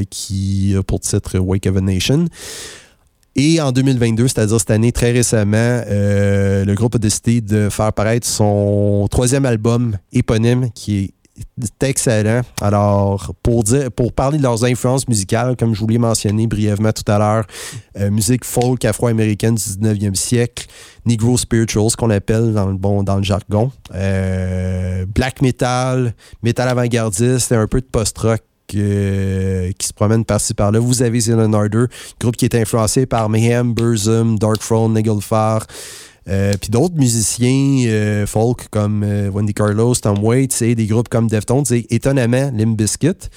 qui 0.09 0.75
a 0.79 0.83
pour 0.83 1.01
titre 1.01 1.39
Wake 1.39 1.67
of 1.67 1.77
a 1.77 1.81
Nation. 1.83 2.25
Et 3.36 3.61
en 3.61 3.73
2022, 3.73 4.28
c'est-à-dire 4.28 4.61
cette 4.61 4.70
année 4.70 4.93
très 4.93 5.11
récemment, 5.11 5.56
euh, 5.56 6.65
le 6.65 6.74
groupe 6.74 6.94
a 6.94 6.98
décidé 6.98 7.40
de 7.40 7.69
faire 7.69 7.93
paraître 7.93 8.27
son 8.27 9.09
troisième 9.11 9.44
album 9.44 9.97
éponyme 10.12 10.70
qui 10.73 11.12
est 11.61 11.82
excellent. 11.82 12.43
Alors, 12.61 13.35
pour, 13.43 13.65
dire, 13.65 13.90
pour 13.90 14.12
parler 14.12 14.39
de 14.39 14.43
leurs 14.44 14.65
influences 14.65 15.09
musicales, 15.09 15.56
comme 15.56 15.74
je 15.74 15.81
vous 15.81 15.89
l'ai 15.89 15.98
mentionné 15.98 16.47
brièvement 16.47 16.93
tout 16.93 17.11
à 17.11 17.19
l'heure, 17.19 17.44
euh, 17.98 18.09
musique 18.09 18.44
folk 18.44 18.85
afro-américaine 18.85 19.56
du 19.56 19.61
19e 19.61 20.15
siècle, 20.15 20.66
Negro 21.05 21.36
Spirituals, 21.36 21.97
qu'on 21.98 22.11
appelle 22.11 22.52
dans 22.52 22.66
le, 22.66 22.74
bon, 22.74 23.02
dans 23.02 23.16
le 23.16 23.24
jargon, 23.24 23.73
euh, 23.94 25.06
black 25.06 25.43
metal, 25.43 26.15
metal 26.44 26.69
avant-gardiste 26.69 27.51
et 27.51 27.56
un 27.56 27.66
peu 27.66 27.81
de 27.81 27.86
post-rock 27.86 28.43
euh, 28.77 29.71
qui 29.79 29.87
se 29.89 29.93
promène 29.93 30.25
par-ci 30.25 30.55
par-là. 30.55 30.79
Vous 30.79 31.03
avez 31.03 31.21
Zealand 31.21 31.53
Ardor, 31.53 31.87
groupe 32.21 32.37
qui 32.37 32.45
est 32.45 32.55
influencé 32.55 33.07
par 33.07 33.29
Mayhem, 33.29 33.75
Burzum, 33.75 34.39
Darkthrone, 34.39 34.93
Nagelfar. 34.93 35.67
Euh, 36.27 36.55
puis 36.59 36.71
d'autres 36.71 36.97
musiciens 36.97 37.85
euh, 37.87 38.27
folk 38.27 38.69
comme 38.71 39.05
Wendy 39.33 39.53
Carlos, 39.53 39.95
Tom 39.95 40.25
Waits 40.25 40.63
et 40.63 40.75
des 40.75 40.87
groupes 40.87 41.11
comme 41.11 41.29
Deftones 41.29 41.67
et 41.71 41.95
étonnamment 41.95 42.51
Limp 42.55 42.79
Bizkit 42.79 43.29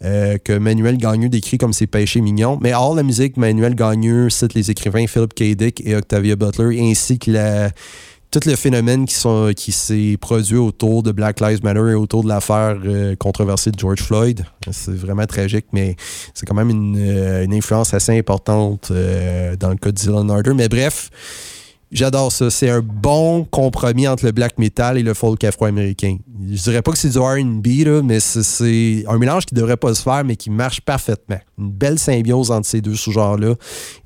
que 0.00 0.58
Manuel 0.58 0.96
Gagneux 0.96 1.28
décrit 1.28 1.58
comme 1.58 1.72
ses 1.72 1.86
péchés 1.86 2.20
mignons. 2.20 2.58
Mais 2.60 2.74
hors 2.74 2.96
la 2.96 3.04
musique, 3.04 3.36
Manuel 3.36 3.76
Gagneux 3.76 4.30
cite 4.30 4.54
les 4.54 4.68
écrivains 4.68 5.06
Philip 5.06 5.32
K. 5.32 5.54
Dick 5.54 5.80
et 5.86 5.94
Octavia 5.94 6.34
Butler 6.34 6.80
ainsi 6.80 7.20
que 7.20 7.30
la 7.30 7.70
tout 8.32 8.40
le 8.46 8.56
phénomène 8.56 9.04
qui, 9.04 9.14
sont, 9.14 9.52
qui 9.54 9.72
s'est 9.72 10.16
produit 10.18 10.56
autour 10.56 11.02
de 11.02 11.12
Black 11.12 11.40
Lives 11.40 11.62
Matter 11.62 11.90
et 11.90 11.94
autour 11.94 12.24
de 12.24 12.28
l'affaire 12.28 12.78
euh, 12.84 13.14
controversée 13.14 13.70
de 13.70 13.78
George 13.78 14.00
Floyd. 14.00 14.44
C'est 14.70 14.94
vraiment 14.94 15.26
tragique, 15.26 15.66
mais 15.72 15.96
c'est 16.32 16.46
quand 16.46 16.54
même 16.54 16.70
une, 16.70 16.96
euh, 16.98 17.46
influence 17.52 17.92
assez 17.92 18.18
importante 18.18 18.88
euh, 18.90 19.54
dans 19.56 19.68
le 19.68 19.76
cas 19.76 19.90
de 19.90 19.96
Dylan 19.96 20.30
Harder. 20.30 20.54
Mais 20.54 20.68
bref, 20.68 21.10
J'adore 21.92 22.32
ça. 22.32 22.48
C'est 22.48 22.70
un 22.70 22.80
bon 22.80 23.44
compromis 23.44 24.08
entre 24.08 24.24
le 24.24 24.32
black 24.32 24.58
metal 24.58 24.96
et 24.96 25.02
le 25.02 25.12
folk 25.12 25.44
afro-américain. 25.44 26.16
Je 26.50 26.62
dirais 26.62 26.80
pas 26.80 26.90
que 26.90 26.96
c'est 26.96 27.10
du 27.10 27.18
R&B, 27.18 28.02
mais 28.02 28.18
c'est 28.18 29.04
un 29.06 29.18
mélange 29.18 29.44
qui 29.44 29.54
devrait 29.54 29.76
pas 29.76 29.94
se 29.94 30.02
faire, 30.02 30.24
mais 30.24 30.36
qui 30.36 30.48
marche 30.48 30.80
parfaitement. 30.80 31.38
Une 31.58 31.70
belle 31.70 31.98
symbiose 31.98 32.50
entre 32.50 32.66
ces 32.66 32.80
deux 32.80 32.94
sous-genres-là. 32.94 33.56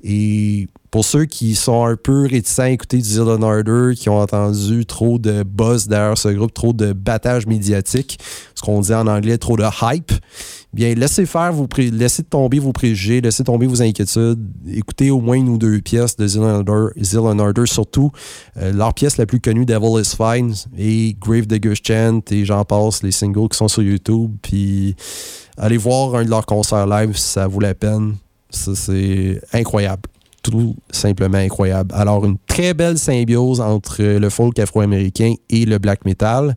Et 0.03 0.67
pour 0.91 1.03
ceux 1.03 1.25
qui 1.25 1.55
sont 1.55 1.85
un 1.85 1.95
peu 1.95 2.27
réticents 2.27 2.63
à 2.63 2.69
écouter 2.69 2.97
du 2.97 3.03
Zillow 3.03 3.41
Order, 3.41 3.93
qui 3.95 4.09
ont 4.09 4.19
entendu 4.19 4.85
trop 4.85 5.19
de 5.19 5.43
buzz 5.43 5.87
derrière 5.87 6.17
ce 6.17 6.29
groupe, 6.29 6.53
trop 6.53 6.73
de 6.73 6.93
battage 6.93 7.45
médiatique, 7.45 8.19
ce 8.55 8.61
qu'on 8.61 8.79
dit 8.81 8.93
en 8.93 9.07
anglais, 9.07 9.37
trop 9.37 9.57
de 9.57 9.65
hype, 9.81 10.11
bien, 10.73 10.93
laissez 10.93 11.25
faire, 11.25 11.53
laissez 11.77 12.23
tomber 12.23 12.59
vos 12.59 12.71
préjugés, 12.71 13.19
laissez 13.19 13.43
tomber 13.43 13.67
vos 13.67 13.81
inquiétudes, 13.81 14.39
écoutez 14.67 15.11
au 15.11 15.19
moins 15.19 15.35
une 15.35 15.49
ou 15.49 15.57
deux 15.57 15.79
pièces 15.81 16.15
de 16.15 16.25
Zillow 16.27 17.39
Order, 17.39 17.65
surtout 17.65 18.11
euh, 18.57 18.71
leur 18.71 18.93
pièce 18.93 19.17
la 19.17 19.25
plus 19.25 19.41
connue, 19.41 19.65
Devil 19.65 20.01
is 20.01 20.15
Fine, 20.15 20.53
et 20.77 21.17
Grave 21.19 21.47
Digger's 21.47 21.79
Chant, 21.83 22.21
et 22.31 22.45
j'en 22.45 22.63
passe, 22.63 23.03
les 23.03 23.11
singles 23.11 23.49
qui 23.49 23.57
sont 23.57 23.67
sur 23.67 23.83
YouTube, 23.83 24.31
puis 24.41 24.95
allez 25.57 25.77
voir 25.77 26.15
un 26.15 26.23
de 26.23 26.29
leurs 26.29 26.45
concerts 26.45 26.87
live, 26.87 27.17
ça 27.17 27.47
vaut 27.47 27.59
la 27.59 27.75
peine. 27.75 28.15
Ça, 28.49 28.73
c'est 28.75 29.41
incroyable 29.51 30.03
tout 30.49 30.75
simplement 30.91 31.37
incroyable. 31.37 31.93
Alors, 31.93 32.25
une 32.25 32.37
très 32.47 32.73
belle 32.73 32.97
symbiose 32.97 33.59
entre 33.59 34.01
le 34.01 34.29
folk 34.29 34.57
afro-américain 34.59 35.33
et 35.49 35.65
le 35.65 35.77
black 35.77 36.05
metal. 36.05 36.55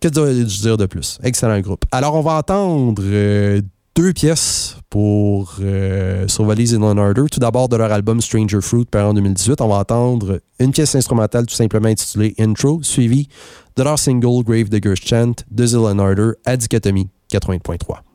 Que 0.00 0.08
dire 0.08 0.76
de 0.76 0.86
plus? 0.86 1.18
Excellent 1.22 1.60
groupe. 1.60 1.84
Alors, 1.90 2.14
on 2.14 2.22
va 2.22 2.34
entendre 2.34 3.02
euh, 3.04 3.60
deux 3.94 4.12
pièces 4.12 4.76
pour 4.90 5.56
euh, 5.60 6.26
survoler 6.28 6.74
in 6.74 6.82
Order. 6.82 7.24
Tout 7.30 7.40
d'abord, 7.40 7.68
de 7.68 7.76
leur 7.76 7.92
album 7.92 8.20
Stranger 8.20 8.60
Fruit, 8.60 8.86
par 8.86 9.08
en 9.08 9.14
2018, 9.14 9.60
on 9.60 9.68
va 9.68 9.76
entendre 9.76 10.40
une 10.58 10.70
pièce 10.70 10.94
instrumentale 10.94 11.46
tout 11.46 11.54
simplement 11.54 11.88
intitulée 11.88 12.34
Intro, 12.38 12.82
suivie 12.82 13.28
de 13.76 13.82
leur 13.82 13.98
single 13.98 14.44
Grave 14.44 14.68
Digger's 14.68 15.00
Chant 15.04 15.34
de 15.50 15.66
Zion 15.66 15.98
Order 15.98 16.32
à 16.44 16.56
Dichotomie 16.56 17.08
80.3. 17.30 18.05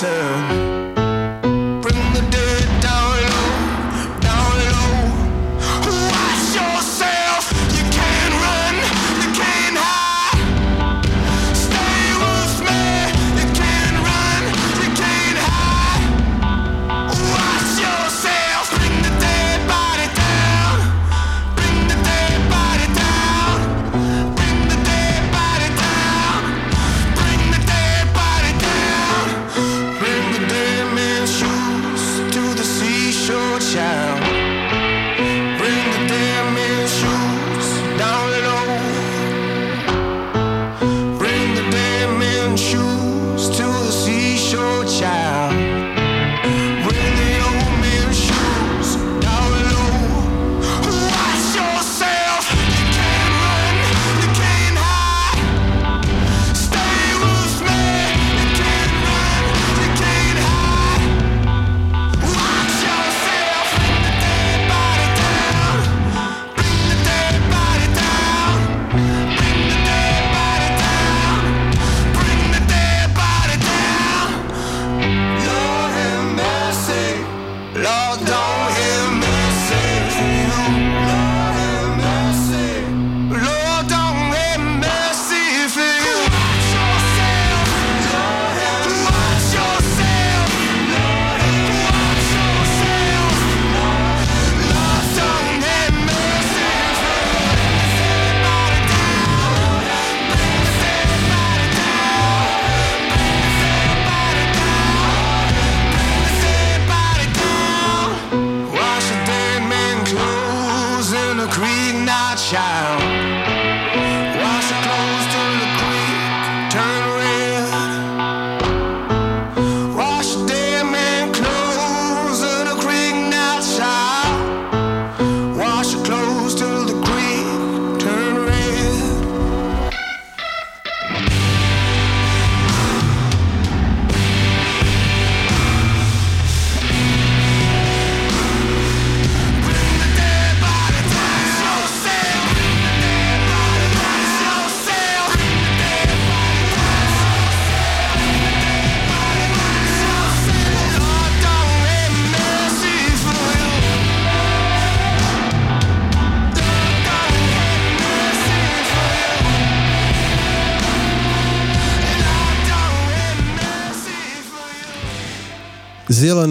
turn 0.00 0.45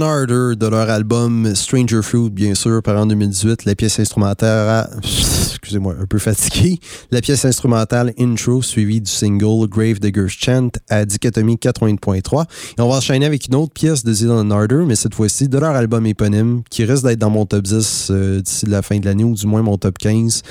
Harder 0.02 0.56
de 0.56 0.68
leur 0.68 0.90
album 0.90 1.56
Stranger 1.56 2.02
Fruit, 2.02 2.30
bien 2.30 2.56
sûr, 2.56 2.82
par 2.82 2.98
en 2.98 3.06
2018. 3.06 3.66
La 3.66 3.76
pièce 3.76 4.00
instrumentale, 4.00 4.90
excusez-moi, 5.02 5.96
un 6.02 6.06
peu 6.06 6.18
fatigué. 6.18 6.80
La 7.12 7.22
pièce 7.22 7.46
instrumentale 7.46 8.14
Intro, 8.20 8.62
suivie 8.62 9.02
du 9.02 9.10
single 9.10 9.68
Grave 9.70 10.00
Digger's 10.00 10.32
Chant 10.32 10.70
à 10.90 11.06
Dichotomie 11.06 11.56
80.3. 11.56 12.46
Et 12.78 12.82
on 12.82 12.90
va 12.90 12.98
enchaîner 12.98 13.26
avec 13.26 13.48
une 13.48 13.56
autre 13.56 13.74
pièce 13.74 14.04
de 14.04 14.12
Zealand 14.12 14.50
Harder, 14.52 14.84
mais 14.86 14.96
cette 14.96 15.16
fois-ci 15.16 15.48
de 15.48 15.58
leur 15.58 15.76
album 15.76 16.06
éponyme, 16.06 16.64
qui 16.70 16.84
risque 16.84 17.06
d'être 17.06 17.20
dans 17.20 17.30
mon 17.30 17.46
top 17.46 17.64
10 17.64 18.08
euh, 18.10 18.42
d'ici 18.42 18.66
la 18.66 18.82
fin 18.82 19.00
de 19.00 19.06
l'année, 19.06 19.24
ou 19.24 19.34
du 19.34 19.48
moins 19.48 19.62
mon 19.62 19.78
top 19.78 19.98
15. 19.98 20.42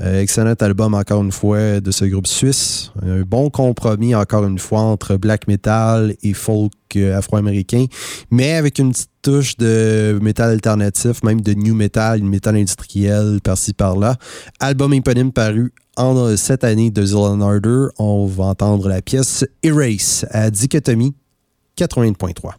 Euh, 0.00 0.20
excellent 0.20 0.54
album, 0.60 0.94
encore 0.94 1.22
une 1.22 1.32
fois, 1.32 1.80
de 1.80 1.90
ce 1.90 2.04
groupe 2.04 2.26
suisse. 2.26 2.92
Un 3.02 3.22
bon 3.22 3.50
compromis, 3.50 4.14
encore 4.14 4.44
une 4.44 4.58
fois, 4.58 4.80
entre 4.80 5.16
black 5.16 5.48
metal 5.48 6.14
et 6.22 6.34
folk 6.34 6.72
euh, 6.96 7.16
afro-américain, 7.16 7.86
mais 8.30 8.52
avec 8.52 8.78
une 8.78 8.92
petite 8.92 9.10
touche 9.22 9.56
de 9.56 10.18
métal 10.22 10.50
alternatif, 10.50 11.22
même 11.22 11.40
de 11.40 11.54
new 11.54 11.74
metal, 11.74 12.22
métal 12.22 12.56
industriel 12.56 13.40
par-ci 13.42 13.74
par-là. 13.74 14.16
Album 14.60 14.94
éponyme 14.94 15.32
paru 15.32 15.72
en 15.96 16.36
cette 16.36 16.64
année 16.64 16.90
de 16.90 17.04
Zealand 17.04 17.40
Harder. 17.40 17.88
On 17.98 18.26
va 18.26 18.44
entendre 18.44 18.88
la 18.88 19.02
pièce 19.02 19.44
Erase 19.62 20.26
à 20.30 20.50
Dichotomie 20.50 21.14
80.3. 21.76 22.54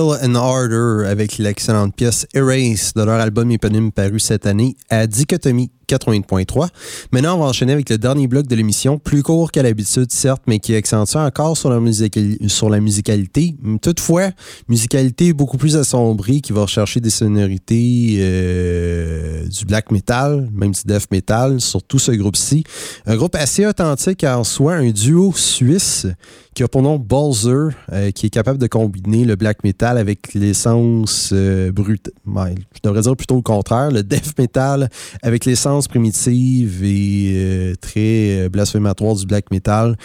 And 0.00 0.34
Ardor 0.34 1.06
avec 1.06 1.36
l'excellente 1.36 1.94
pièce 1.94 2.26
Erase 2.32 2.94
de 2.94 3.02
leur 3.02 3.20
album 3.20 3.50
éponyme 3.50 3.92
paru 3.92 4.18
cette 4.18 4.46
année 4.46 4.74
à 4.88 5.06
Dichotomie 5.06 5.70
80.3. 5.90 6.68
Maintenant, 7.12 7.36
on 7.36 7.40
va 7.40 7.46
enchaîner 7.46 7.72
avec 7.72 7.90
le 7.90 7.98
dernier 7.98 8.26
bloc 8.28 8.46
de 8.46 8.54
l'émission, 8.54 8.98
plus 8.98 9.22
court 9.22 9.50
qu'à 9.50 9.62
l'habitude, 9.62 10.10
certes, 10.12 10.42
mais 10.46 10.58
qui 10.58 10.74
accentue 10.74 11.16
encore 11.16 11.56
sur 11.56 11.68
la, 11.68 11.80
musicalité. 11.80 13.56
Toutefois, 13.82 14.30
musicalité 14.68 15.32
beaucoup 15.32 15.58
plus 15.58 15.76
assombrie, 15.76 16.40
qui 16.40 16.52
va 16.52 16.62
rechercher 16.62 17.00
des 17.00 17.10
sonorités 17.10 18.16
euh, 18.20 19.46
du 19.48 19.64
black 19.64 19.90
metal, 19.90 20.48
même 20.52 20.70
du 20.70 20.80
death 20.84 21.10
metal, 21.10 21.60
sur 21.60 21.82
tout 21.82 21.98
ce 21.98 22.12
groupe-ci. 22.12 22.64
Un 23.06 23.16
groupe 23.16 23.34
assez 23.34 23.66
authentique 23.66 24.24
en 24.24 24.44
soi, 24.44 24.74
un 24.74 24.90
duo 24.90 25.32
suisse 25.34 26.06
qui 26.54 26.64
a 26.64 26.68
pour 26.68 26.82
nom 26.82 26.98
Balzer, 26.98 27.70
euh, 27.92 28.10
qui 28.10 28.26
est 28.26 28.30
capable 28.30 28.58
de 28.58 28.66
combiner 28.66 29.24
le 29.24 29.36
black 29.36 29.62
metal 29.62 29.96
avec 29.98 30.34
l'essence 30.34 31.30
euh, 31.32 31.70
brute. 31.70 32.10
je 32.26 32.80
devrais 32.82 33.02
dire 33.02 33.16
plutôt 33.16 33.36
le 33.36 33.42
contraire, 33.42 33.90
le 33.90 34.02
death 34.02 34.36
metal 34.38 34.88
avec 35.22 35.44
l'essence 35.44 35.86
primitive 35.86 36.82
et 36.82 37.32
euh, 37.34 37.74
très 37.80 38.48
blasphématoire 38.48 39.14
du 39.14 39.26
black 39.26 39.50
metal. 39.50 39.96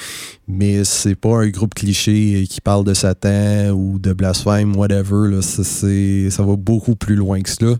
Mais 0.47 0.83
c'est 0.83 1.15
pas 1.15 1.37
un 1.37 1.49
groupe 1.49 1.73
cliché 1.73 2.45
qui 2.47 2.61
parle 2.61 2.83
de 2.83 2.93
Satan 2.93 3.71
ou 3.71 3.97
de 3.97 4.13
blasphème, 4.13 4.75
whatever. 4.75 5.29
Là. 5.29 5.41
Ça, 5.41 6.43
va 6.43 6.55
beaucoup 6.55 6.95
plus 6.95 7.15
loin 7.15 7.41
que 7.41 7.49
cela. 7.49 7.75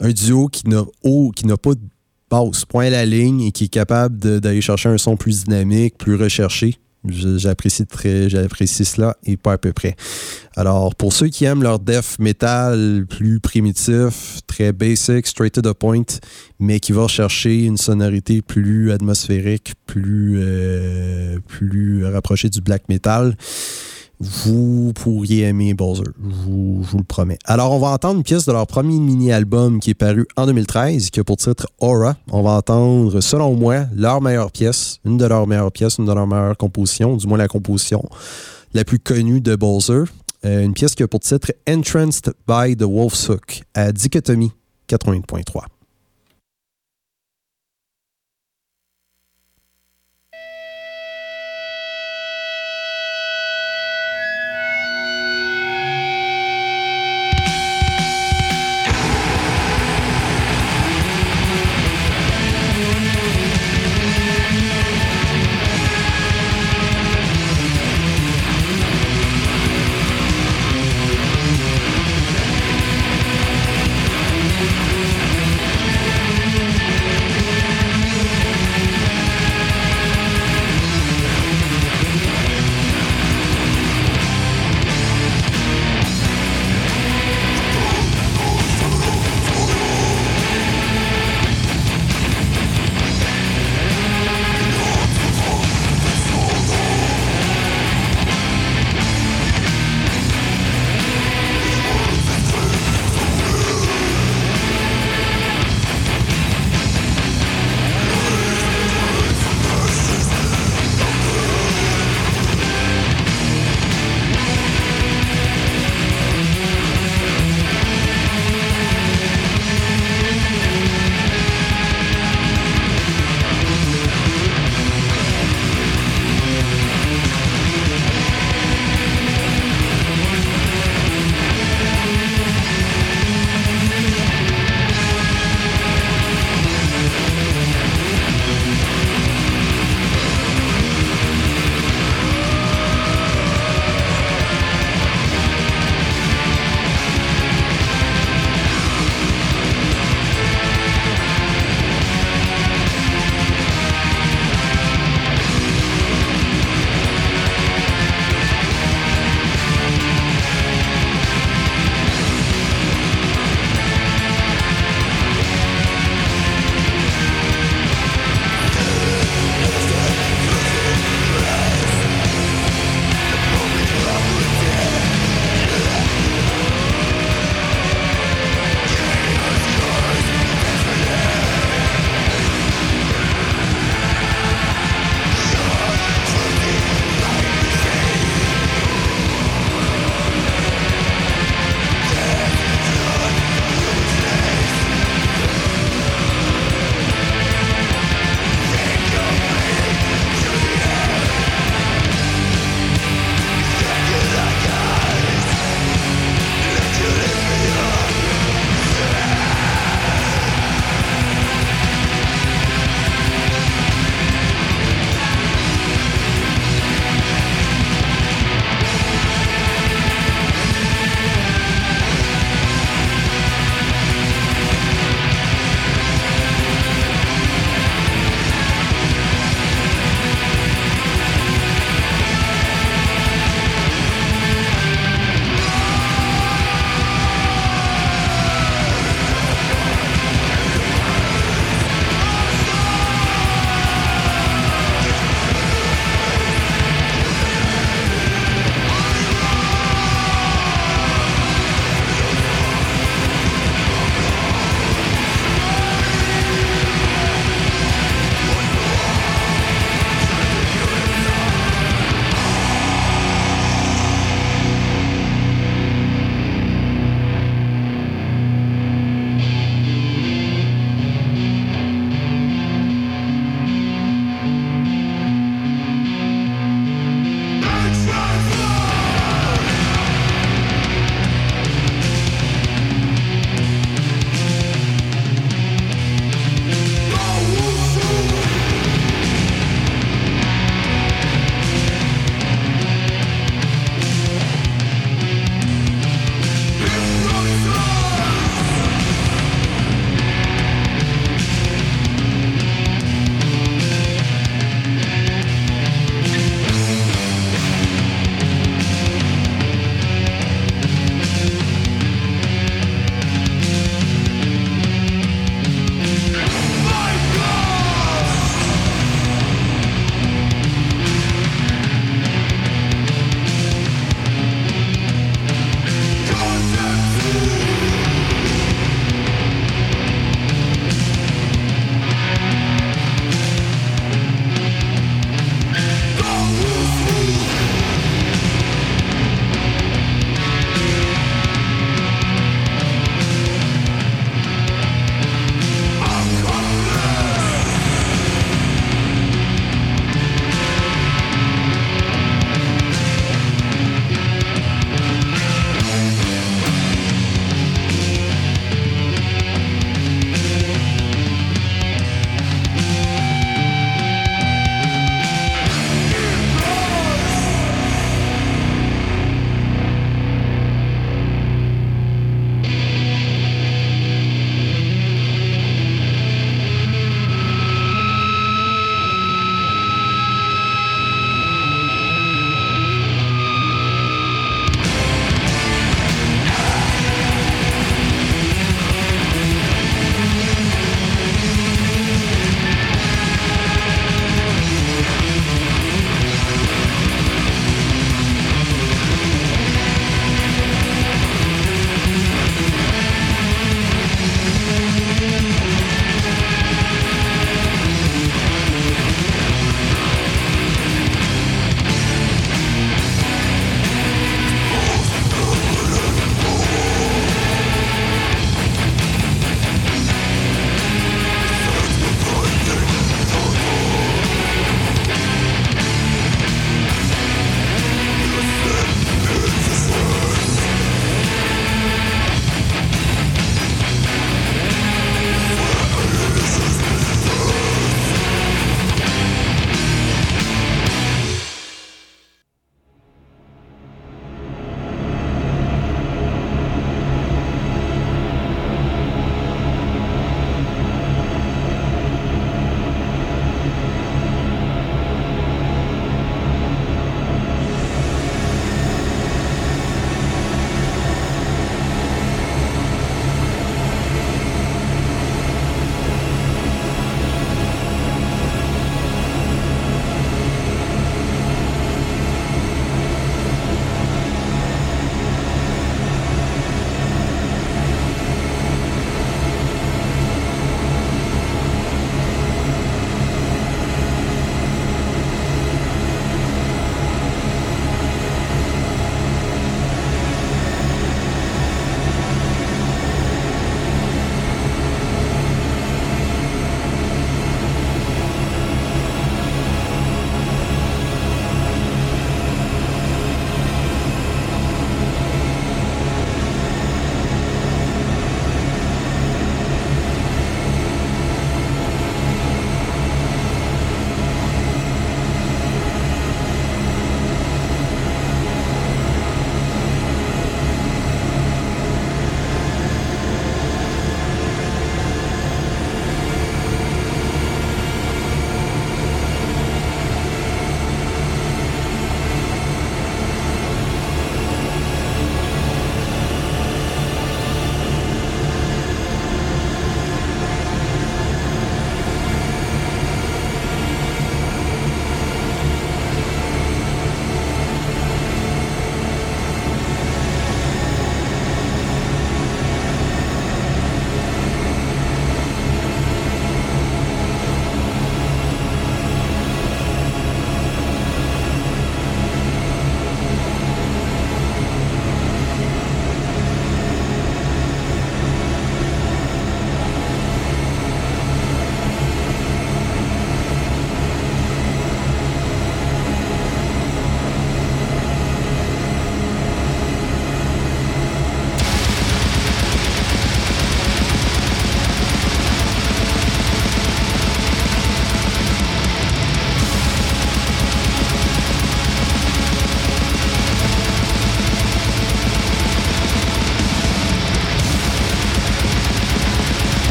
Un 0.00 0.10
duo 0.10 0.48
qui 0.48 0.68
n'a 0.68 1.56
pas 1.56 1.74
de 1.74 1.80
basse, 2.28 2.64
point 2.64 2.86
à 2.86 2.90
la 2.90 3.06
ligne 3.06 3.42
et 3.42 3.52
qui 3.52 3.64
est 3.64 3.68
capable 3.68 4.40
d'aller 4.40 4.60
chercher 4.60 4.88
un 4.88 4.98
son 4.98 5.16
plus 5.16 5.44
dynamique, 5.44 5.96
plus 5.98 6.16
recherché. 6.16 6.78
J'apprécie 7.08 7.84
très, 7.86 8.28
j'apprécie 8.28 8.84
cela 8.84 9.16
et 9.24 9.36
pas 9.36 9.52
à 9.54 9.58
peu 9.58 9.72
près. 9.72 9.96
Alors, 10.54 10.94
pour 10.94 11.12
ceux 11.12 11.28
qui 11.28 11.44
aiment 11.44 11.62
leur 11.62 11.80
death 11.80 12.18
metal 12.18 13.06
plus 13.08 13.40
primitif, 13.40 14.40
très 14.46 14.72
basic, 14.72 15.26
straight 15.26 15.52
to 15.54 15.62
the 15.62 15.72
point, 15.72 16.04
mais 16.60 16.78
qui 16.78 16.92
vont 16.92 17.08
chercher 17.08 17.64
une 17.64 17.76
sonorité 17.76 18.42
plus 18.42 18.92
atmosphérique, 18.92 19.74
plus, 19.86 20.36
euh, 20.38 21.38
plus 21.48 22.04
rapprochée 22.04 22.48
du 22.48 22.60
black 22.60 22.88
metal, 22.88 23.36
vous 24.22 24.92
pourriez 24.94 25.42
aimer 25.44 25.74
Bowser. 25.74 26.04
Je 26.22 26.34
vous, 26.46 26.84
le 26.96 27.02
promets. 27.02 27.38
Alors, 27.44 27.72
on 27.72 27.78
va 27.78 27.88
entendre 27.88 28.18
une 28.18 28.22
pièce 28.22 28.46
de 28.46 28.52
leur 28.52 28.66
premier 28.66 28.98
mini-album 28.98 29.80
qui 29.80 29.90
est 29.90 29.94
paru 29.94 30.26
en 30.36 30.46
2013, 30.46 31.10
qui 31.10 31.20
a 31.20 31.24
pour 31.24 31.36
titre 31.36 31.66
Aura. 31.80 32.16
On 32.30 32.42
va 32.42 32.52
entendre, 32.52 33.20
selon 33.20 33.54
moi, 33.54 33.86
leur 33.94 34.20
meilleure 34.20 34.52
pièce, 34.52 34.98
une 35.04 35.16
de 35.16 35.26
leurs 35.26 35.46
meilleures 35.46 35.72
pièces, 35.72 35.98
une 35.98 36.06
de 36.06 36.12
leurs 36.12 36.26
meilleures 36.26 36.56
compositions, 36.56 37.16
du 37.16 37.26
moins 37.26 37.38
la 37.38 37.48
composition 37.48 38.02
la 38.74 38.84
plus 38.84 38.98
connue 38.98 39.40
de 39.40 39.56
Bowser. 39.56 40.04
Euh, 40.44 40.64
une 40.64 40.74
pièce 40.74 40.94
qui 40.94 41.02
a 41.02 41.08
pour 41.08 41.20
titre 41.20 41.52
Entranced 41.68 42.32
by 42.46 42.76
the 42.76 42.84
Wolf's 42.84 43.28
Hook 43.28 43.62
à 43.74 43.92
Dichotomie 43.92 44.52
80.3. 44.88 45.71